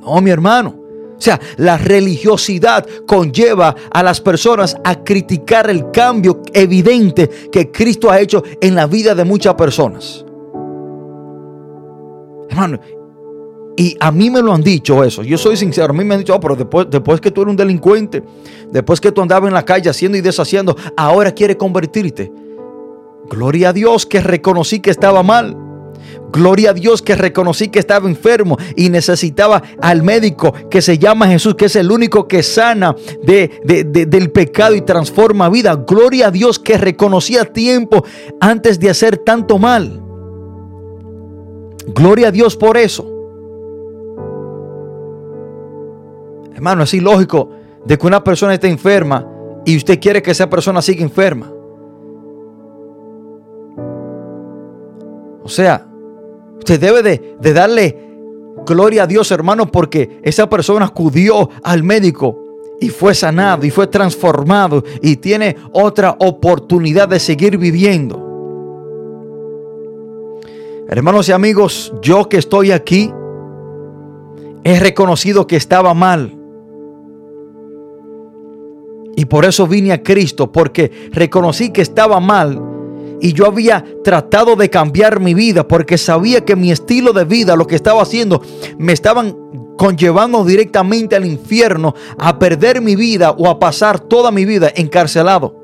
[0.00, 0.84] No, mi hermano.
[1.16, 8.10] O sea, la religiosidad conlleva a las personas a criticar el cambio evidente que Cristo
[8.10, 10.24] ha hecho en la vida de muchas personas.
[12.54, 12.78] Hermano,
[13.76, 15.24] y a mí me lo han dicho eso.
[15.24, 15.88] Yo soy sincero.
[15.90, 18.22] A mí me han dicho, oh, pero después, después que tú eres un delincuente,
[18.70, 22.32] después que tú andabas en la calle haciendo y deshaciendo, ahora quiere convertirte.
[23.28, 25.56] Gloria a Dios que reconocí que estaba mal.
[26.32, 31.26] Gloria a Dios que reconocí que estaba enfermo y necesitaba al médico que se llama
[31.26, 32.94] Jesús, que es el único que sana
[33.24, 35.74] de, del pecado y transforma vida.
[35.74, 38.04] Gloria a Dios que reconocí a tiempo
[38.40, 40.03] antes de hacer tanto mal.
[41.86, 43.10] Gloria a Dios por eso.
[46.54, 47.50] Hermano, es ilógico
[47.84, 49.26] de que una persona esté enferma
[49.64, 51.50] y usted quiere que esa persona siga enferma.
[55.42, 55.86] O sea,
[56.56, 58.04] usted debe de, de darle
[58.64, 62.44] gloria a Dios, hermano, porque esa persona acudió al médico
[62.80, 68.33] y fue sanado y fue transformado y tiene otra oportunidad de seguir viviendo.
[70.96, 73.12] Hermanos y amigos, yo que estoy aquí,
[74.62, 76.38] he reconocido que estaba mal.
[79.16, 82.62] Y por eso vine a Cristo, porque reconocí que estaba mal.
[83.20, 87.56] Y yo había tratado de cambiar mi vida, porque sabía que mi estilo de vida,
[87.56, 88.40] lo que estaba haciendo,
[88.78, 89.36] me estaban
[89.76, 95.63] conllevando directamente al infierno, a perder mi vida o a pasar toda mi vida encarcelado.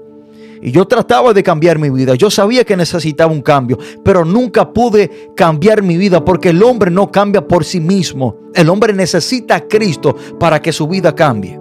[0.63, 2.15] Y yo trataba de cambiar mi vida.
[2.15, 6.91] Yo sabía que necesitaba un cambio, pero nunca pude cambiar mi vida porque el hombre
[6.91, 8.37] no cambia por sí mismo.
[8.55, 11.59] El hombre necesita a Cristo para que su vida cambie.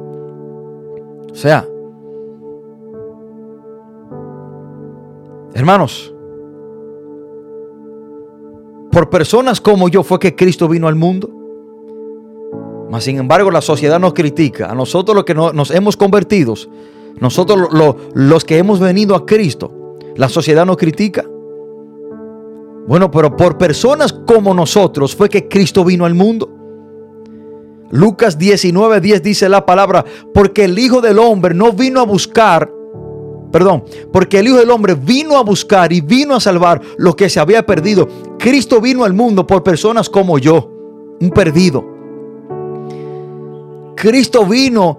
[1.32, 1.66] O sea,
[5.54, 6.14] Hermanos,
[8.92, 11.30] por personas como yo fue que Cristo vino al mundo.
[12.90, 14.72] Mas sin embargo la sociedad nos critica.
[14.72, 16.54] A nosotros los que no- nos hemos convertido,
[17.22, 21.26] nosotros lo- lo- los que hemos venido a Cristo, la sociedad nos critica.
[22.88, 26.50] Bueno, pero por personas como nosotros fue que Cristo vino al mundo.
[27.92, 32.72] Lucas 19, 10 dice la palabra, porque el Hijo del Hombre no vino a buscar,
[33.52, 37.30] perdón, porque el Hijo del Hombre vino a buscar y vino a salvar lo que
[37.30, 38.08] se había perdido.
[38.38, 40.72] Cristo vino al mundo por personas como yo,
[41.20, 41.84] un perdido.
[43.96, 44.98] Cristo vino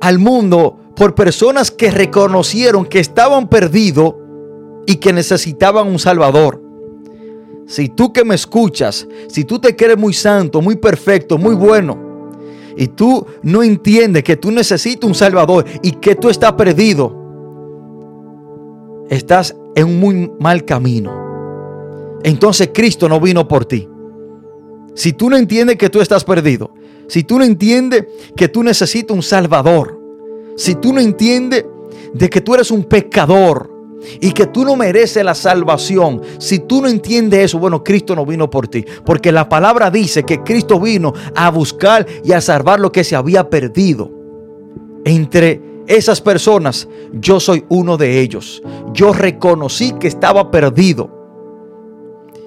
[0.00, 4.16] al mundo por personas que reconocieron que estaban perdidos
[4.86, 6.62] y que necesitaban un Salvador.
[7.66, 11.96] Si tú que me escuchas, si tú te crees muy santo, muy perfecto, muy bueno,
[12.76, 17.16] y tú no entiendes que tú necesitas un Salvador y que tú estás perdido,
[19.08, 22.18] estás en un muy mal camino.
[22.22, 23.88] Entonces Cristo no vino por ti.
[24.94, 26.74] Si tú no entiendes que tú estás perdido,
[27.08, 28.04] si tú no entiendes
[28.36, 29.99] que tú necesitas un Salvador,
[30.56, 31.64] si tú no entiendes
[32.12, 33.70] de que tú eres un pecador
[34.20, 38.24] y que tú no mereces la salvación, si tú no entiendes eso, bueno, Cristo no
[38.24, 42.80] vino por ti, porque la palabra dice que Cristo vino a buscar y a salvar
[42.80, 44.10] lo que se había perdido.
[45.04, 48.62] Entre esas personas, yo soy uno de ellos.
[48.92, 51.18] Yo reconocí que estaba perdido.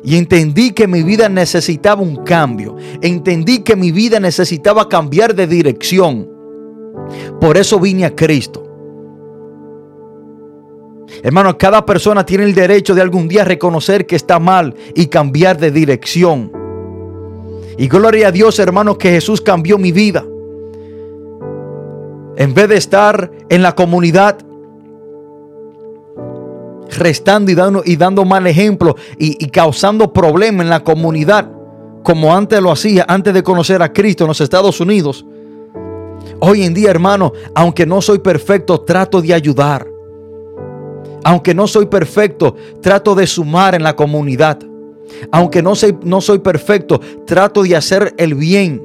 [0.04, 2.76] Y entendí que mi vida necesitaba un cambio.
[3.02, 6.33] Entendí que mi vida necesitaba cambiar de dirección.
[7.40, 8.64] Por eso vine a Cristo.
[11.22, 15.58] Hermano, cada persona tiene el derecho de algún día reconocer que está mal y cambiar
[15.58, 16.52] de dirección.
[17.78, 20.26] Y gloria a Dios, hermano, que Jesús cambió mi vida.
[22.36, 24.38] En vez de estar en la comunidad
[26.98, 31.50] restando y dando, y dando mal ejemplo y, y causando problemas en la comunidad,
[32.04, 35.26] como antes lo hacía, antes de conocer a Cristo en los Estados Unidos.
[36.40, 39.88] Hoy en día, hermano, aunque no soy perfecto, trato de ayudar.
[41.24, 44.60] Aunque no soy perfecto, trato de sumar en la comunidad.
[45.32, 48.82] Aunque no soy, no soy perfecto, trato de hacer el bien.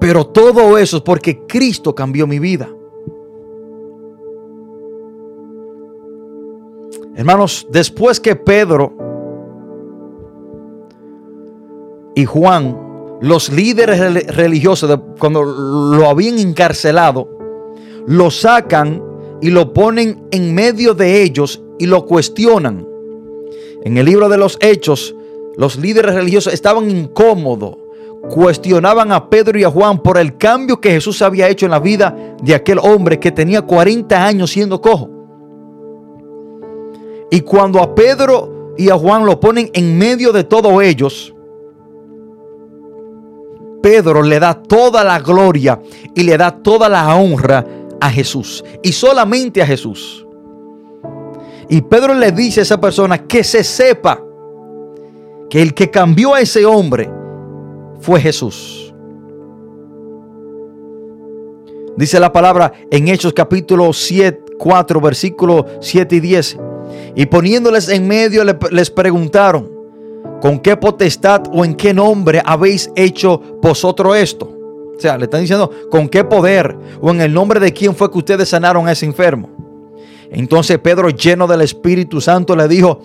[0.00, 2.68] Pero todo eso es porque Cristo cambió mi vida.
[7.14, 8.92] Hermanos, después que Pedro
[12.14, 12.87] y Juan,
[13.20, 17.28] los líderes rel- religiosos, cuando lo habían encarcelado,
[18.06, 19.02] lo sacan
[19.40, 22.86] y lo ponen en medio de ellos y lo cuestionan.
[23.82, 25.14] En el libro de los Hechos,
[25.56, 27.76] los líderes religiosos estaban incómodos,
[28.30, 31.78] cuestionaban a Pedro y a Juan por el cambio que Jesús había hecho en la
[31.80, 35.08] vida de aquel hombre que tenía 40 años siendo cojo.
[37.30, 41.34] Y cuando a Pedro y a Juan lo ponen en medio de todos ellos,
[43.88, 45.80] Pedro le da toda la gloria
[46.14, 47.64] y le da toda la honra
[47.98, 48.62] a Jesús.
[48.82, 50.26] Y solamente a Jesús.
[51.70, 54.22] Y Pedro le dice a esa persona que se sepa
[55.48, 57.08] que el que cambió a ese hombre
[58.00, 58.92] fue Jesús.
[61.96, 66.58] Dice la palabra en Hechos capítulo 7, 4, versículo 7 y 10.
[67.16, 69.77] Y poniéndoles en medio le- les preguntaron,
[70.40, 74.54] ¿con qué potestad o en qué nombre habéis hecho vosotros esto?
[74.96, 78.10] O sea, le están diciendo, ¿con qué poder o en el nombre de quién fue
[78.10, 79.48] que ustedes sanaron a ese enfermo?
[80.30, 83.00] Entonces Pedro, lleno del Espíritu Santo, le dijo,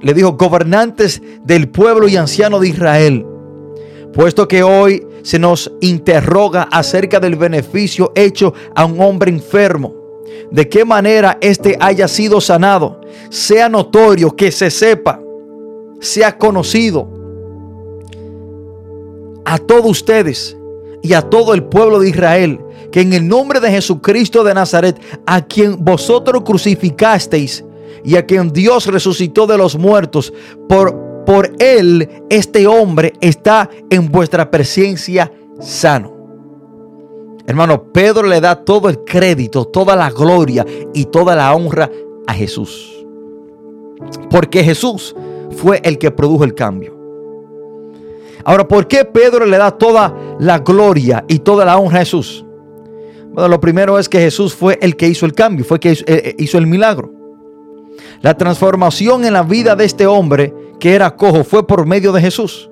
[0.00, 3.26] le dijo, gobernantes del pueblo y ancianos de Israel,
[4.12, 9.94] puesto que hoy se nos interroga acerca del beneficio hecho a un hombre enfermo,
[10.50, 13.00] de qué manera éste haya sido sanado,
[13.30, 15.20] sea notorio, que se sepa,
[16.00, 17.08] sea conocido
[19.44, 20.56] a todos ustedes
[21.02, 25.00] y a todo el pueblo de Israel, que en el nombre de Jesucristo de Nazaret,
[25.24, 27.64] a quien vosotros crucificasteis
[28.04, 30.32] y a quien Dios resucitó de los muertos,
[30.68, 36.16] por, por él este hombre está en vuestra presencia sano.
[37.46, 41.88] Hermano, Pedro le da todo el crédito, toda la gloria y toda la honra
[42.26, 43.04] a Jesús.
[44.28, 45.14] Porque Jesús
[45.56, 46.94] fue el que produjo el cambio.
[48.44, 52.44] Ahora, ¿por qué Pedro le da toda la gloria y toda la honra a Jesús?
[53.32, 55.90] Bueno, lo primero es que Jesús fue el que hizo el cambio, fue el que
[55.90, 57.12] hizo, eh, hizo el milagro.
[58.22, 62.20] La transformación en la vida de este hombre que era cojo fue por medio de
[62.20, 62.70] Jesús.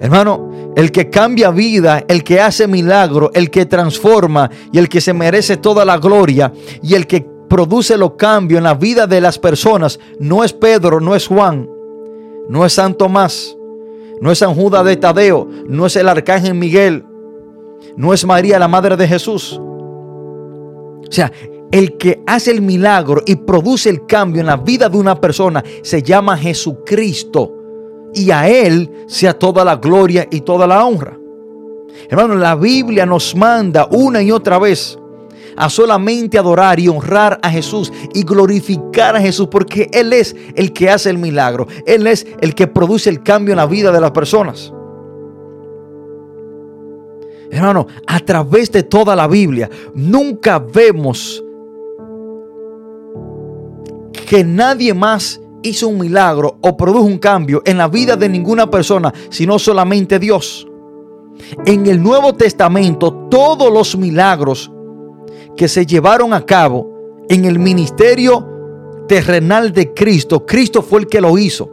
[0.00, 5.00] Hermano, el que cambia vida, el que hace milagro, el que transforma y el que
[5.00, 9.20] se merece toda la gloria y el que produce los cambios en la vida de
[9.20, 11.68] las personas no es Pedro, no es Juan,
[12.48, 13.56] no es San Tomás,
[14.20, 17.04] no es San Judas de Tadeo, no es el arcángel Miguel,
[17.96, 19.60] no es María la madre de Jesús.
[19.60, 21.32] O sea,
[21.72, 25.64] el que hace el milagro y produce el cambio en la vida de una persona
[25.82, 27.56] se llama Jesucristo.
[28.14, 31.18] Y a Él sea toda la gloria y toda la honra.
[32.08, 34.99] Hermano, la Biblia nos manda una y otra vez
[35.56, 40.72] a solamente adorar y honrar a Jesús y glorificar a Jesús porque Él es el
[40.72, 41.66] que hace el milagro.
[41.86, 44.72] Él es el que produce el cambio en la vida de las personas.
[47.50, 51.42] Hermano, a través de toda la Biblia nunca vemos
[54.28, 58.70] que nadie más hizo un milagro o produjo un cambio en la vida de ninguna
[58.70, 60.66] persona, sino solamente Dios.
[61.66, 64.70] En el Nuevo Testamento, todos los milagros
[65.60, 71.20] que se llevaron a cabo en el ministerio terrenal de Cristo, Cristo fue el que
[71.20, 71.70] lo hizo.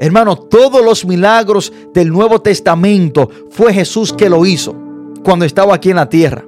[0.00, 4.74] Hermano, todos los milagros del Nuevo Testamento fue Jesús que lo hizo
[5.22, 6.44] cuando estaba aquí en la tierra.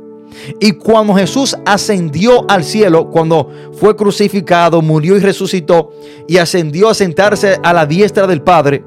[0.58, 5.90] Y cuando Jesús ascendió al cielo, cuando fue crucificado, murió y resucitó
[6.26, 8.82] y ascendió a sentarse a la diestra del Padre,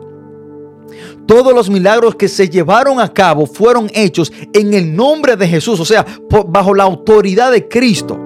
[1.26, 5.80] todos los milagros que se llevaron a cabo fueron hechos en el nombre de Jesús,
[5.80, 6.06] o sea,
[6.48, 8.20] bajo la autoridad de Cristo.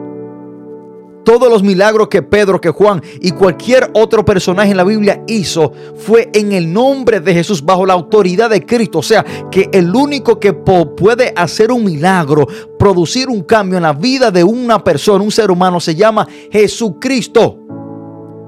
[1.24, 5.72] Todos los milagros que Pedro, que Juan y cualquier otro personaje en la Biblia hizo
[5.96, 9.00] fue en el nombre de Jesús, bajo la autoridad de Cristo.
[9.00, 12.48] O sea, que el único que puede hacer un milagro,
[12.80, 17.58] producir un cambio en la vida de una persona, un ser humano, se llama Jesucristo.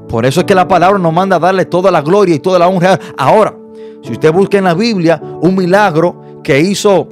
[0.07, 2.57] Por eso es que la palabra nos manda a darle toda la gloria y toda
[2.57, 2.99] la honra.
[3.15, 3.60] Ahora,
[4.01, 7.07] si usted busca en la Biblia un milagro que hizo,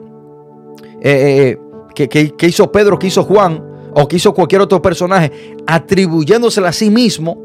[1.02, 1.58] eh,
[1.96, 3.64] eh, que, hizo Pedro, que hizo Juan,
[3.94, 7.38] o que hizo cualquier otro personaje, atribuyéndosela a sí mismo,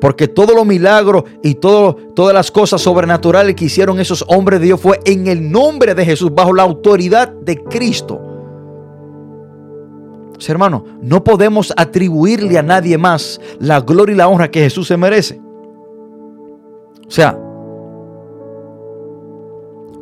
[0.00, 4.80] porque todos los milagros y todas las cosas sobrenaturales que hicieron esos hombres de Dios
[4.80, 8.20] fue en el nombre de Jesús, bajo la autoridad de Cristo.
[10.48, 14.96] hermano, no podemos atribuirle a nadie más la gloria y la honra que Jesús se
[14.96, 15.40] merece.
[17.12, 17.38] Sea,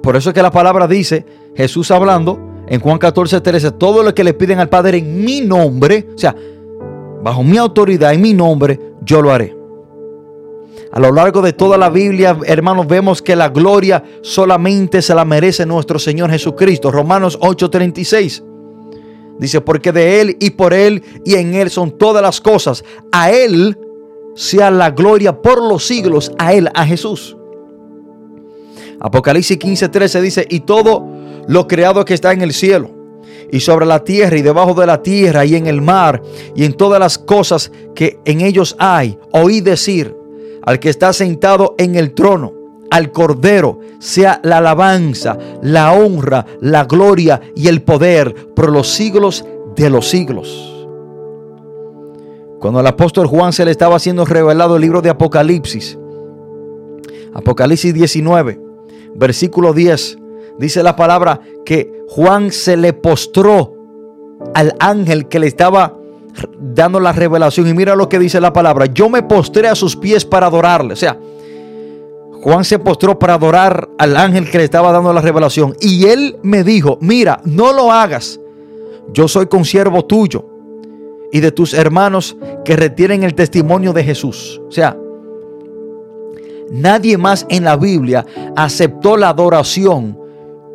[0.01, 2.39] por eso es que la palabra dice, Jesús hablando
[2.69, 6.17] en Juan 14, 13, todo lo que le piden al Padre en mi nombre, o
[6.17, 6.37] sea,
[7.21, 9.57] bajo mi autoridad, en mi nombre, yo lo haré.
[10.93, 15.25] A lo largo de toda la Biblia, hermanos, vemos que la gloria solamente se la
[15.25, 16.93] merece nuestro Señor Jesucristo.
[16.93, 18.45] Romanos 8:36.
[19.41, 22.85] Dice, porque de Él y por Él y en Él son todas las cosas.
[23.11, 23.77] A Él
[24.35, 27.37] sea la gloria por los siglos a Él, a Jesús.
[29.01, 31.07] Apocalipsis 15:13 dice, y todo
[31.47, 32.91] lo creado que está en el cielo,
[33.51, 36.23] y sobre la tierra, y debajo de la tierra, y en el mar,
[36.55, 40.17] y en todas las cosas que en ellos hay, oí decir
[40.63, 42.53] al que está sentado en el trono,
[42.91, 49.45] al Cordero, sea la alabanza, la honra, la gloria y el poder por los siglos
[49.77, 50.70] de los siglos.
[52.61, 55.99] Cuando al apóstol Juan se le estaba haciendo revelado el libro de Apocalipsis,
[57.33, 58.61] Apocalipsis 19,
[59.15, 60.19] versículo 10,
[60.59, 63.73] dice la palabra que Juan se le postró
[64.55, 65.97] al ángel que le estaba
[66.59, 67.67] dando la revelación.
[67.67, 68.87] Y mira lo que dice la palabra.
[68.87, 70.93] Yo me postré a sus pies para adorarle.
[70.93, 71.19] O sea,
[72.43, 75.75] Juan se postró para adorar al ángel que le estaba dando la revelación.
[75.81, 78.39] Y él me dijo, mira, no lo hagas.
[79.13, 80.50] Yo soy consiervo tuyo
[81.33, 84.61] y de tus hermanos que retienen el testimonio de Jesús.
[84.69, 84.97] O sea,
[86.71, 88.25] nadie más en la Biblia
[88.57, 90.19] aceptó la adoración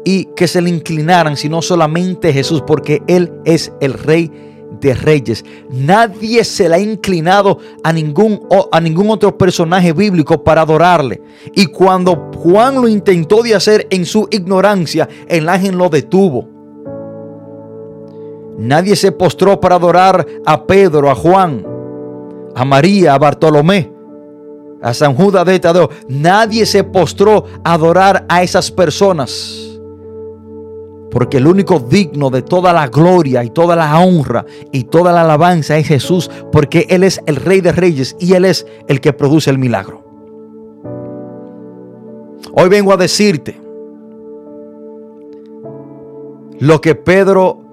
[0.03, 4.31] y que se le inclinaran, sino solamente Jesús, porque Él es el Rey
[4.79, 5.43] de Reyes.
[5.69, 8.39] Nadie se le ha inclinado a ningún,
[8.71, 11.21] a ningún otro personaje bíblico para adorarle.
[11.55, 16.54] Y cuando Juan lo intentó de hacer en su ignorancia, el ángel lo detuvo.
[18.57, 21.65] Nadie se postró para adorar a Pedro, a Juan,
[22.55, 23.91] a María, a Bartolomé,
[24.81, 25.89] a San Judas de Tadeo.
[26.07, 29.61] Nadie se postró a adorar a esas personas.
[31.11, 35.21] Porque el único digno de toda la gloria y toda la honra y toda la
[35.21, 39.13] alabanza es Jesús, porque Él es el Rey de Reyes y Él es el que
[39.13, 40.03] produce el milagro.
[42.53, 43.59] Hoy vengo a decirte
[46.59, 47.64] lo que Pedro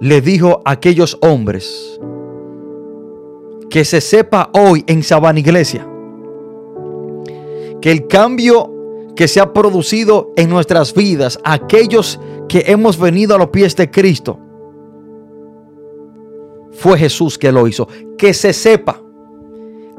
[0.00, 2.00] le dijo a aquellos hombres
[3.68, 5.86] que se sepa hoy en Sabana Iglesia
[7.80, 8.70] que el cambio
[9.14, 13.90] que se ha producido en nuestras vidas, aquellos que hemos venido a los pies de
[13.90, 14.38] Cristo,
[16.72, 17.86] fue Jesús que lo hizo.
[18.16, 19.00] Que se sepa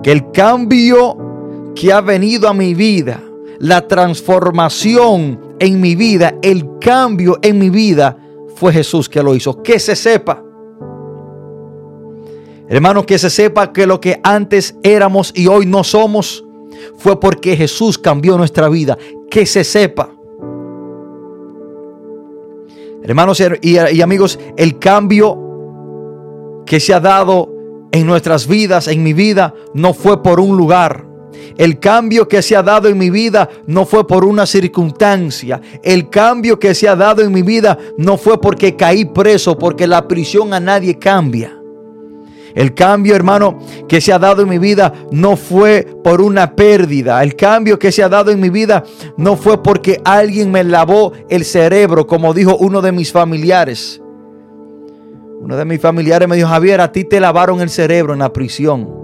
[0.01, 3.21] que el cambio que ha venido a mi vida,
[3.59, 8.17] la transformación en mi vida, el cambio en mi vida,
[8.61, 9.63] fue Jesús que lo hizo.
[9.63, 10.43] Que se sepa.
[12.69, 16.45] Hermanos, que se sepa que lo que antes éramos y hoy no somos
[16.99, 18.99] fue porque Jesús cambió nuestra vida.
[19.31, 20.11] Que se sepa.
[23.01, 27.49] Hermanos y, y amigos, el cambio que se ha dado
[27.91, 31.07] en nuestras vidas, en mi vida, no fue por un lugar.
[31.57, 35.61] El cambio que se ha dado en mi vida no fue por una circunstancia.
[35.83, 39.87] El cambio que se ha dado en mi vida no fue porque caí preso, porque
[39.87, 41.57] la prisión a nadie cambia.
[42.53, 47.23] El cambio, hermano, que se ha dado en mi vida no fue por una pérdida.
[47.23, 48.83] El cambio que se ha dado en mi vida
[49.17, 54.01] no fue porque alguien me lavó el cerebro, como dijo uno de mis familiares.
[55.39, 58.31] Uno de mis familiares me dijo, Javier, a ti te lavaron el cerebro en la
[58.31, 59.00] prisión.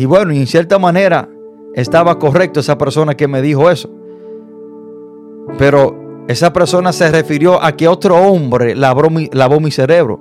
[0.00, 1.28] Y bueno, y en cierta manera
[1.74, 3.90] estaba correcto esa persona que me dijo eso.
[5.58, 10.18] Pero esa persona se refirió a que otro hombre lavó mi, cerebro.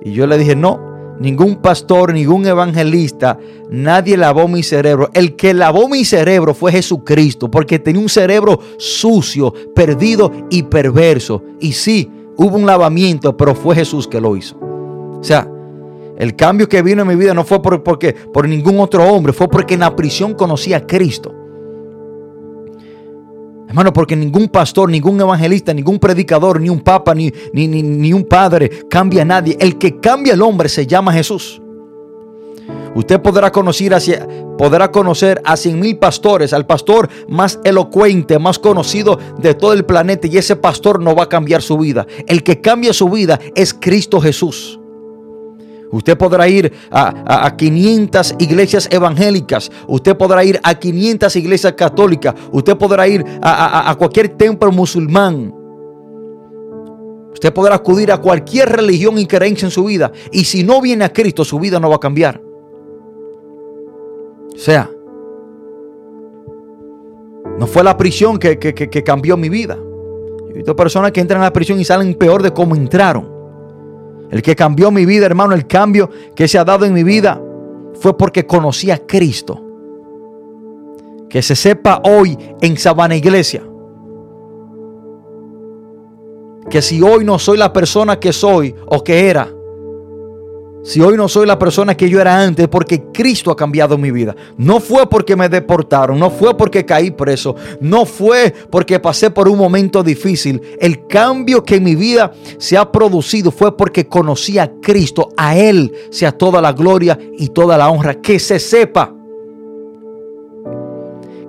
[0.00, 3.36] Y yo le dije, no, ningún pastor, ningún evangelista,
[3.68, 5.10] nadie lavó mi cerebro.
[5.12, 11.42] El que lavó mi cerebro fue Jesucristo, porque tenía un cerebro sucio, perdido y perverso.
[11.58, 14.56] Y sí, hubo un lavamiento, pero fue Jesús que lo hizo.
[14.56, 15.50] O sea,
[16.18, 19.32] el cambio que vino en mi vida no fue por, porque, por ningún otro hombre,
[19.32, 21.32] fue porque en la prisión conocí a Cristo.
[23.68, 28.24] Hermano, porque ningún pastor, ningún evangelista, ningún predicador, ni un papa, ni, ni, ni, un
[28.24, 29.56] padre cambia a nadie.
[29.60, 31.62] El que cambia al hombre se llama Jesús.
[32.96, 33.94] Usted podrá conocer,
[34.56, 39.84] podrá conocer a cien mil pastores, al pastor más elocuente, más conocido de todo el
[39.84, 42.06] planeta, y ese pastor no va a cambiar su vida.
[42.26, 44.77] El que cambia su vida es Cristo Jesús.
[45.90, 49.70] Usted podrá ir a, 500 iglesias evangélicas.
[49.86, 52.34] Usted podrá ir a 500 iglesias católicas.
[52.52, 55.54] Usted podrá ir a, a cualquier templo musulmán.
[57.32, 60.12] Usted podrá acudir a cualquier religión y creencia en su vida.
[60.32, 62.42] Y si no viene a Cristo, su vida no va a cambiar.
[64.54, 64.90] O sea,
[67.58, 69.78] no fue la prisión que, que cambió mi vida.
[70.52, 73.37] Visto personas que entran a la prisión y salen peor de cómo entraron.
[74.30, 77.40] El que cambió mi vida, hermano, el cambio que se ha dado en mi vida
[78.00, 79.64] fue porque conocí a Cristo.
[81.28, 83.62] Que se sepa hoy en Sabana Iglesia.
[86.70, 89.50] Que si hoy no soy la persona que soy o que era,
[90.82, 94.10] si hoy no soy la persona que yo era antes, porque Cristo ha cambiado mi
[94.10, 94.34] vida.
[94.56, 99.48] No fue porque me deportaron, no fue porque caí preso, no fue porque pasé por
[99.48, 100.60] un momento difícil.
[100.80, 105.28] El cambio que en mi vida se ha producido fue porque conocí a Cristo.
[105.36, 108.14] A Él sea toda la gloria y toda la honra.
[108.14, 109.14] Que se sepa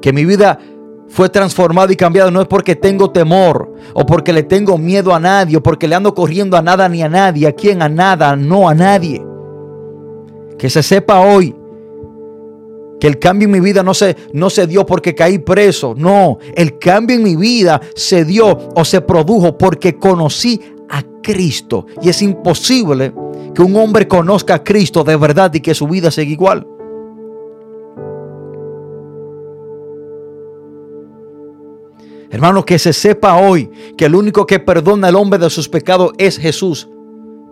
[0.01, 0.59] que mi vida
[1.10, 5.20] fue transformada y cambiada no es porque tengo temor o porque le tengo miedo a
[5.20, 7.47] nadie o porque le ando corriendo a nada ni a nadie.
[7.47, 7.82] ¿A quién?
[7.82, 9.26] A nada, no a nadie.
[10.57, 11.55] Que se sepa hoy
[12.99, 15.95] que el cambio en mi vida no se, no se dio porque caí preso.
[15.97, 21.88] No, el cambio en mi vida se dio o se produjo porque conocí a Cristo.
[22.01, 23.14] Y es imposible
[23.55, 26.68] que un hombre conozca a Cristo de verdad y que su vida siga igual.
[32.32, 36.11] Hermano, que se sepa hoy que el único que perdona al hombre de sus pecados
[36.17, 36.88] es Jesús.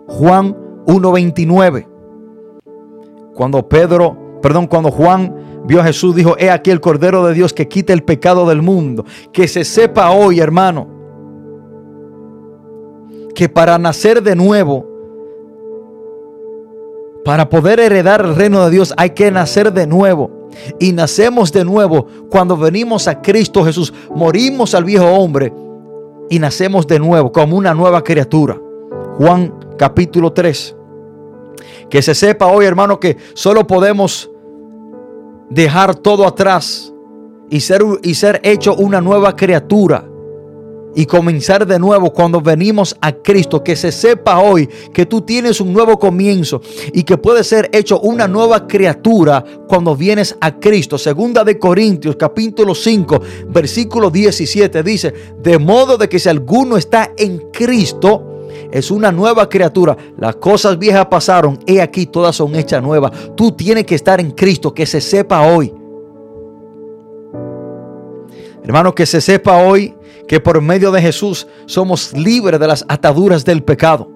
[0.06, 0.56] Juan
[0.86, 1.86] 1.29.
[3.34, 7.52] Cuando Pedro, perdón, cuando Juan vio a Jesús, dijo, he aquí el Cordero de Dios
[7.52, 9.04] que quita el pecado del mundo.
[9.32, 10.88] Que se sepa hoy, hermano,
[13.34, 14.86] que para nacer de nuevo,
[17.24, 20.37] para poder heredar el reino de Dios hay que nacer de nuevo.
[20.78, 23.92] Y nacemos de nuevo cuando venimos a Cristo Jesús.
[24.14, 25.52] Morimos al viejo hombre
[26.30, 28.58] y nacemos de nuevo como una nueva criatura.
[29.18, 30.76] Juan capítulo 3.
[31.90, 34.30] Que se sepa hoy, hermano, que solo podemos
[35.50, 36.92] dejar todo atrás
[37.50, 40.04] y ser, y ser hecho una nueva criatura
[40.94, 43.62] y comenzar de nuevo cuando venimos a Cristo.
[43.62, 46.60] Que se sepa hoy que tú tienes un nuevo comienzo
[46.92, 50.98] y que puede ser hecho una nueva criatura cuando vienes a Cristo.
[50.98, 57.12] Segunda de Corintios capítulo 5 versículo 17 dice, de modo de que si alguno está
[57.16, 58.38] en Cristo,
[58.70, 59.96] es una nueva criatura.
[60.18, 63.12] Las cosas viejas pasaron, he aquí todas son hechas nuevas.
[63.36, 65.72] Tú tienes que estar en Cristo, que se sepa hoy.
[68.62, 69.94] Hermano, que se sepa hoy
[70.28, 74.08] que por medio de Jesús somos libres de las ataduras del pecado.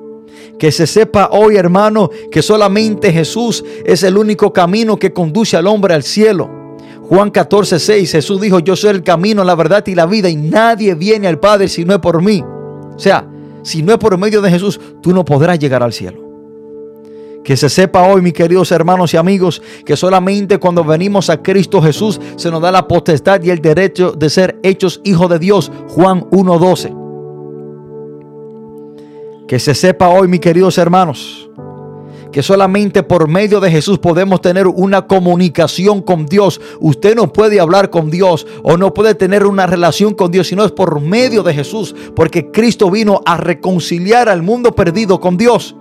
[0.59, 5.67] Que se sepa hoy, hermano, que solamente Jesús es el único camino que conduce al
[5.67, 6.77] hombre al cielo.
[7.03, 10.37] Juan 14, 6, Jesús dijo, yo soy el camino, la verdad y la vida, y
[10.37, 12.43] nadie viene al Padre si no es por mí.
[12.43, 13.29] O sea,
[13.63, 16.32] si no es por medio de Jesús, tú no podrás llegar al cielo.
[17.45, 21.83] Que se sepa hoy, mis queridos hermanos y amigos, que solamente cuando venimos a Cristo
[21.83, 25.73] Jesús se nos da la potestad y el derecho de ser hechos hijos de Dios.
[25.89, 27.01] Juan 1.12.
[29.49, 31.51] Que se sepa hoy, mis queridos hermanos,
[32.31, 36.61] que solamente por medio de Jesús podemos tener una comunicación con Dios.
[36.81, 40.55] Usted no puede hablar con Dios o no puede tener una relación con Dios si
[40.57, 45.37] no es por medio de Jesús, porque Cristo vino a reconciliar al mundo perdido con
[45.37, 45.75] Dios.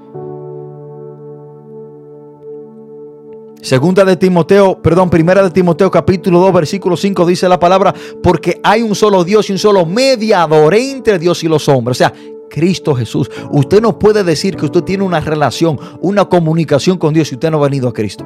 [3.62, 7.94] Segunda de Timoteo, perdón, primera de Timoteo capítulo 2 versículo 5 dice la palabra,
[8.24, 11.98] porque hay un solo Dios y un solo mediador entre Dios y los hombres.
[11.98, 12.14] O sea,
[12.50, 13.30] Cristo Jesús.
[13.52, 17.52] Usted no puede decir que usted tiene una relación, una comunicación con Dios si usted
[17.52, 18.26] no ha venido a Cristo.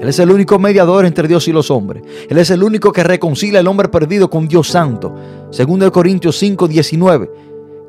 [0.00, 2.02] Él es el único mediador entre Dios y los hombres.
[2.28, 5.14] Él es el único que reconcilia al hombre perdido con Dios Santo.
[5.50, 7.30] Segundo de Corintios 5, 19.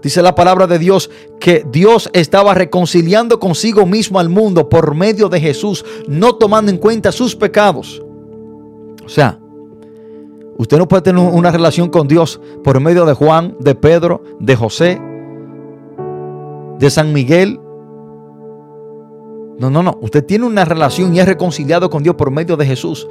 [0.06, 5.30] Dice la palabra de Dios que Dios estaba reconciliando consigo mismo al mundo por medio
[5.30, 8.04] de Jesús, no tomando en cuenta sus pecados.
[9.04, 9.40] O sea,
[10.60, 14.56] Usted no puede tener una relación con Dios por medio de Juan, de Pedro, de
[14.56, 15.02] José,
[16.78, 17.60] de San Miguel.
[19.58, 19.98] No, no, no.
[20.02, 23.08] Usted tiene una relación y es reconciliado con Dios por medio de Jesús.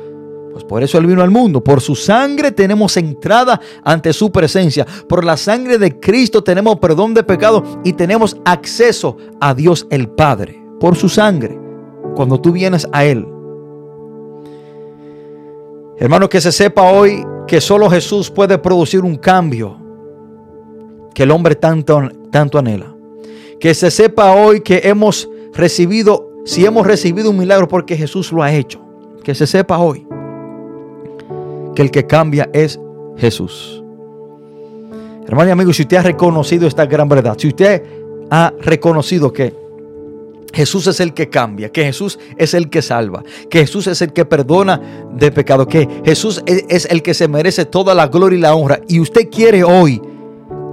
[0.54, 1.64] Pues por eso Él vino al mundo.
[1.64, 4.86] Por su sangre tenemos entrada ante su presencia.
[5.08, 10.08] Por la sangre de Cristo tenemos perdón de pecado y tenemos acceso a Dios el
[10.08, 10.64] Padre.
[10.78, 11.58] Por su sangre.
[12.14, 13.26] Cuando tú vienes a Él.
[15.98, 19.76] Hermano, que se sepa hoy que solo Jesús puede producir un cambio
[21.14, 22.00] que el hombre tanto,
[22.30, 22.94] tanto anhela.
[23.58, 28.40] Que se sepa hoy que hemos recibido, si hemos recibido un milagro porque Jesús lo
[28.40, 28.80] ha hecho.
[29.24, 30.06] Que se sepa hoy
[31.74, 32.78] que el que cambia es
[33.16, 33.82] Jesús.
[35.26, 37.82] Hermano y amigo, si usted ha reconocido esta gran verdad, si usted
[38.30, 39.54] ha reconocido que
[40.52, 44.12] Jesús es el que cambia, que Jesús es el que salva, que Jesús es el
[44.12, 44.80] que perdona
[45.12, 48.80] de pecado, que Jesús es el que se merece toda la gloria y la honra.
[48.86, 50.00] Y usted quiere hoy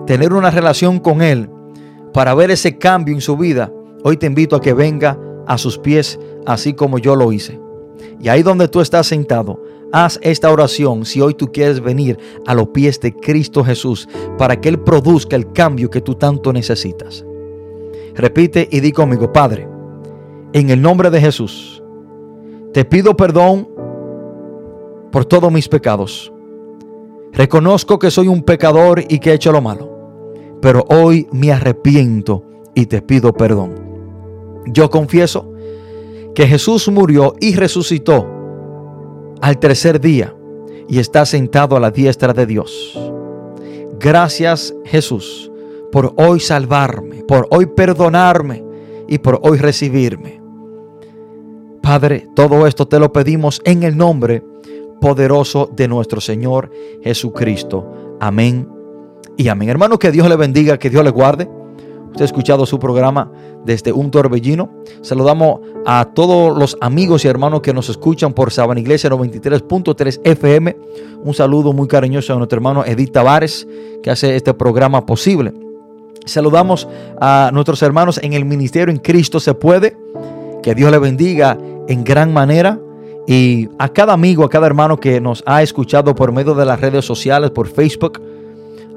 [0.06, 1.50] tener una relación con Él
[2.14, 3.72] para ver ese cambio en su vida.
[4.04, 7.60] Hoy te invito a que venga a sus pies así como yo lo hice.
[8.20, 9.60] Y ahí donde tú estás sentado,
[9.92, 14.60] haz esta oración si hoy tú quieres venir a los pies de Cristo Jesús para
[14.60, 17.26] que Él produzca el cambio que tú tanto necesitas.
[18.16, 19.68] Repite y di conmigo, Padre,
[20.54, 21.82] en el nombre de Jesús,
[22.74, 23.68] te pido perdón
[25.12, 26.32] por todos mis pecados.
[27.34, 32.44] Reconozco que soy un pecador y que he hecho lo malo, pero hoy me arrepiento
[32.76, 33.76] y te pido perdón.
[34.68, 35.52] Yo confieso
[36.36, 38.41] que Jesús murió y resucitó
[39.42, 40.36] al tercer día
[40.88, 43.00] y está sentado a la diestra de Dios.
[44.00, 45.52] Gracias Jesús
[45.92, 48.64] por hoy salvarme, por hoy perdonarme
[49.08, 50.42] y por hoy recibirme.
[51.82, 54.44] Padre, todo esto te lo pedimos en el nombre
[55.02, 56.72] poderoso de nuestro Señor
[57.04, 58.18] Jesucristo.
[58.20, 58.70] Amén
[59.36, 59.70] y amén.
[59.70, 61.50] Hermano, que Dios le bendiga, que Dios le guarde.
[62.12, 63.32] Usted ha escuchado su programa
[63.66, 64.70] desde un torbellino.
[65.02, 70.78] Saludamos a todos los amigos y hermanos que nos escuchan por Sabana Iglesia 93.3 FM.
[71.24, 73.66] Un saludo muy cariñoso a nuestro hermano Edith Tavares,
[74.04, 75.54] que hace este programa posible.
[76.26, 76.88] Saludamos
[77.20, 79.98] a nuestros hermanos en el ministerio en Cristo se puede.
[80.62, 81.58] Que Dios le bendiga
[81.88, 82.78] en gran manera.
[83.26, 86.82] Y a cada amigo, a cada hermano que nos ha escuchado por medio de las
[86.82, 88.20] redes sociales, por Facebook,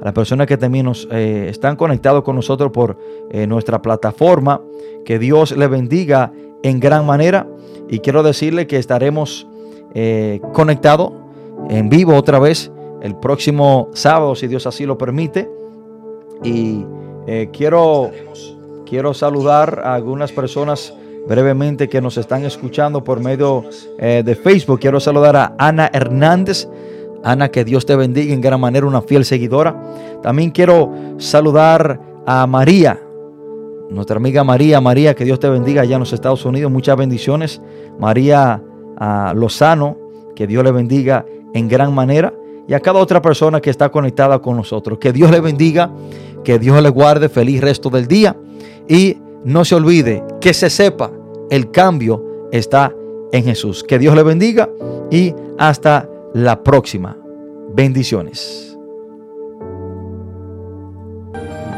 [0.05, 2.95] las personas que también nos eh, están conectados con nosotros por
[3.31, 4.61] eh, nuestra plataforma,
[5.03, 6.31] que Dios le bendiga
[6.61, 7.47] en gran manera.
[7.89, 9.47] Y quiero decirle que estaremos
[9.95, 11.11] eh, conectados
[11.71, 15.49] en vivo otra vez el próximo sábado, si Dios así lo permite.
[16.43, 16.85] Y
[17.51, 18.11] quiero,
[18.85, 20.93] quiero saludar a algunas personas
[21.27, 23.63] brevemente que nos están escuchando por medio
[23.97, 24.81] de Facebook.
[24.81, 26.67] Quiero saludar a Ana Hernández.
[27.25, 29.75] Ana, que Dios te bendiga en gran manera, una fiel seguidora.
[30.21, 33.01] También quiero saludar a María,
[33.89, 34.79] nuestra amiga María.
[34.79, 36.71] María, que Dios te bendiga allá en los Estados Unidos.
[36.71, 37.61] Muchas bendiciones.
[37.99, 38.61] María
[39.33, 39.97] Lozano,
[40.35, 42.31] que Dios le bendiga en gran manera.
[42.67, 44.99] Y a cada otra persona que está conectada con nosotros.
[44.99, 45.91] Que Dios le bendiga
[46.45, 48.37] que Dios le guarde feliz resto del día
[48.87, 51.11] y no se olvide que se sepa,
[51.49, 52.93] el cambio está
[53.31, 53.83] en Jesús.
[53.83, 54.69] Que Dios le bendiga
[55.11, 57.15] y hasta la próxima.
[57.69, 58.77] Bendiciones.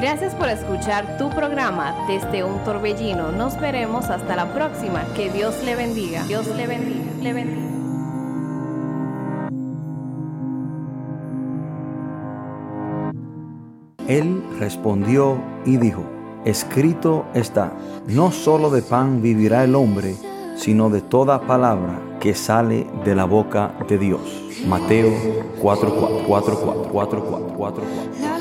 [0.02, 3.32] Gracias por escuchar tu programa desde un torbellino.
[3.32, 5.06] Nos veremos hasta la próxima.
[5.16, 6.24] Que Dios le bendiga.
[6.24, 7.06] Dios le bendiga.
[7.22, 7.68] Le bendiga.
[14.08, 16.04] Él respondió y dijo,
[16.46, 17.74] escrito está,
[18.08, 20.16] no solo de pan vivirá el hombre,
[20.56, 24.20] sino de toda palabra que sale de la boca de Dios.
[24.68, 25.14] Mateo
[25.62, 28.37] 4, 4, 4, 4, 4, 4, 4, 4.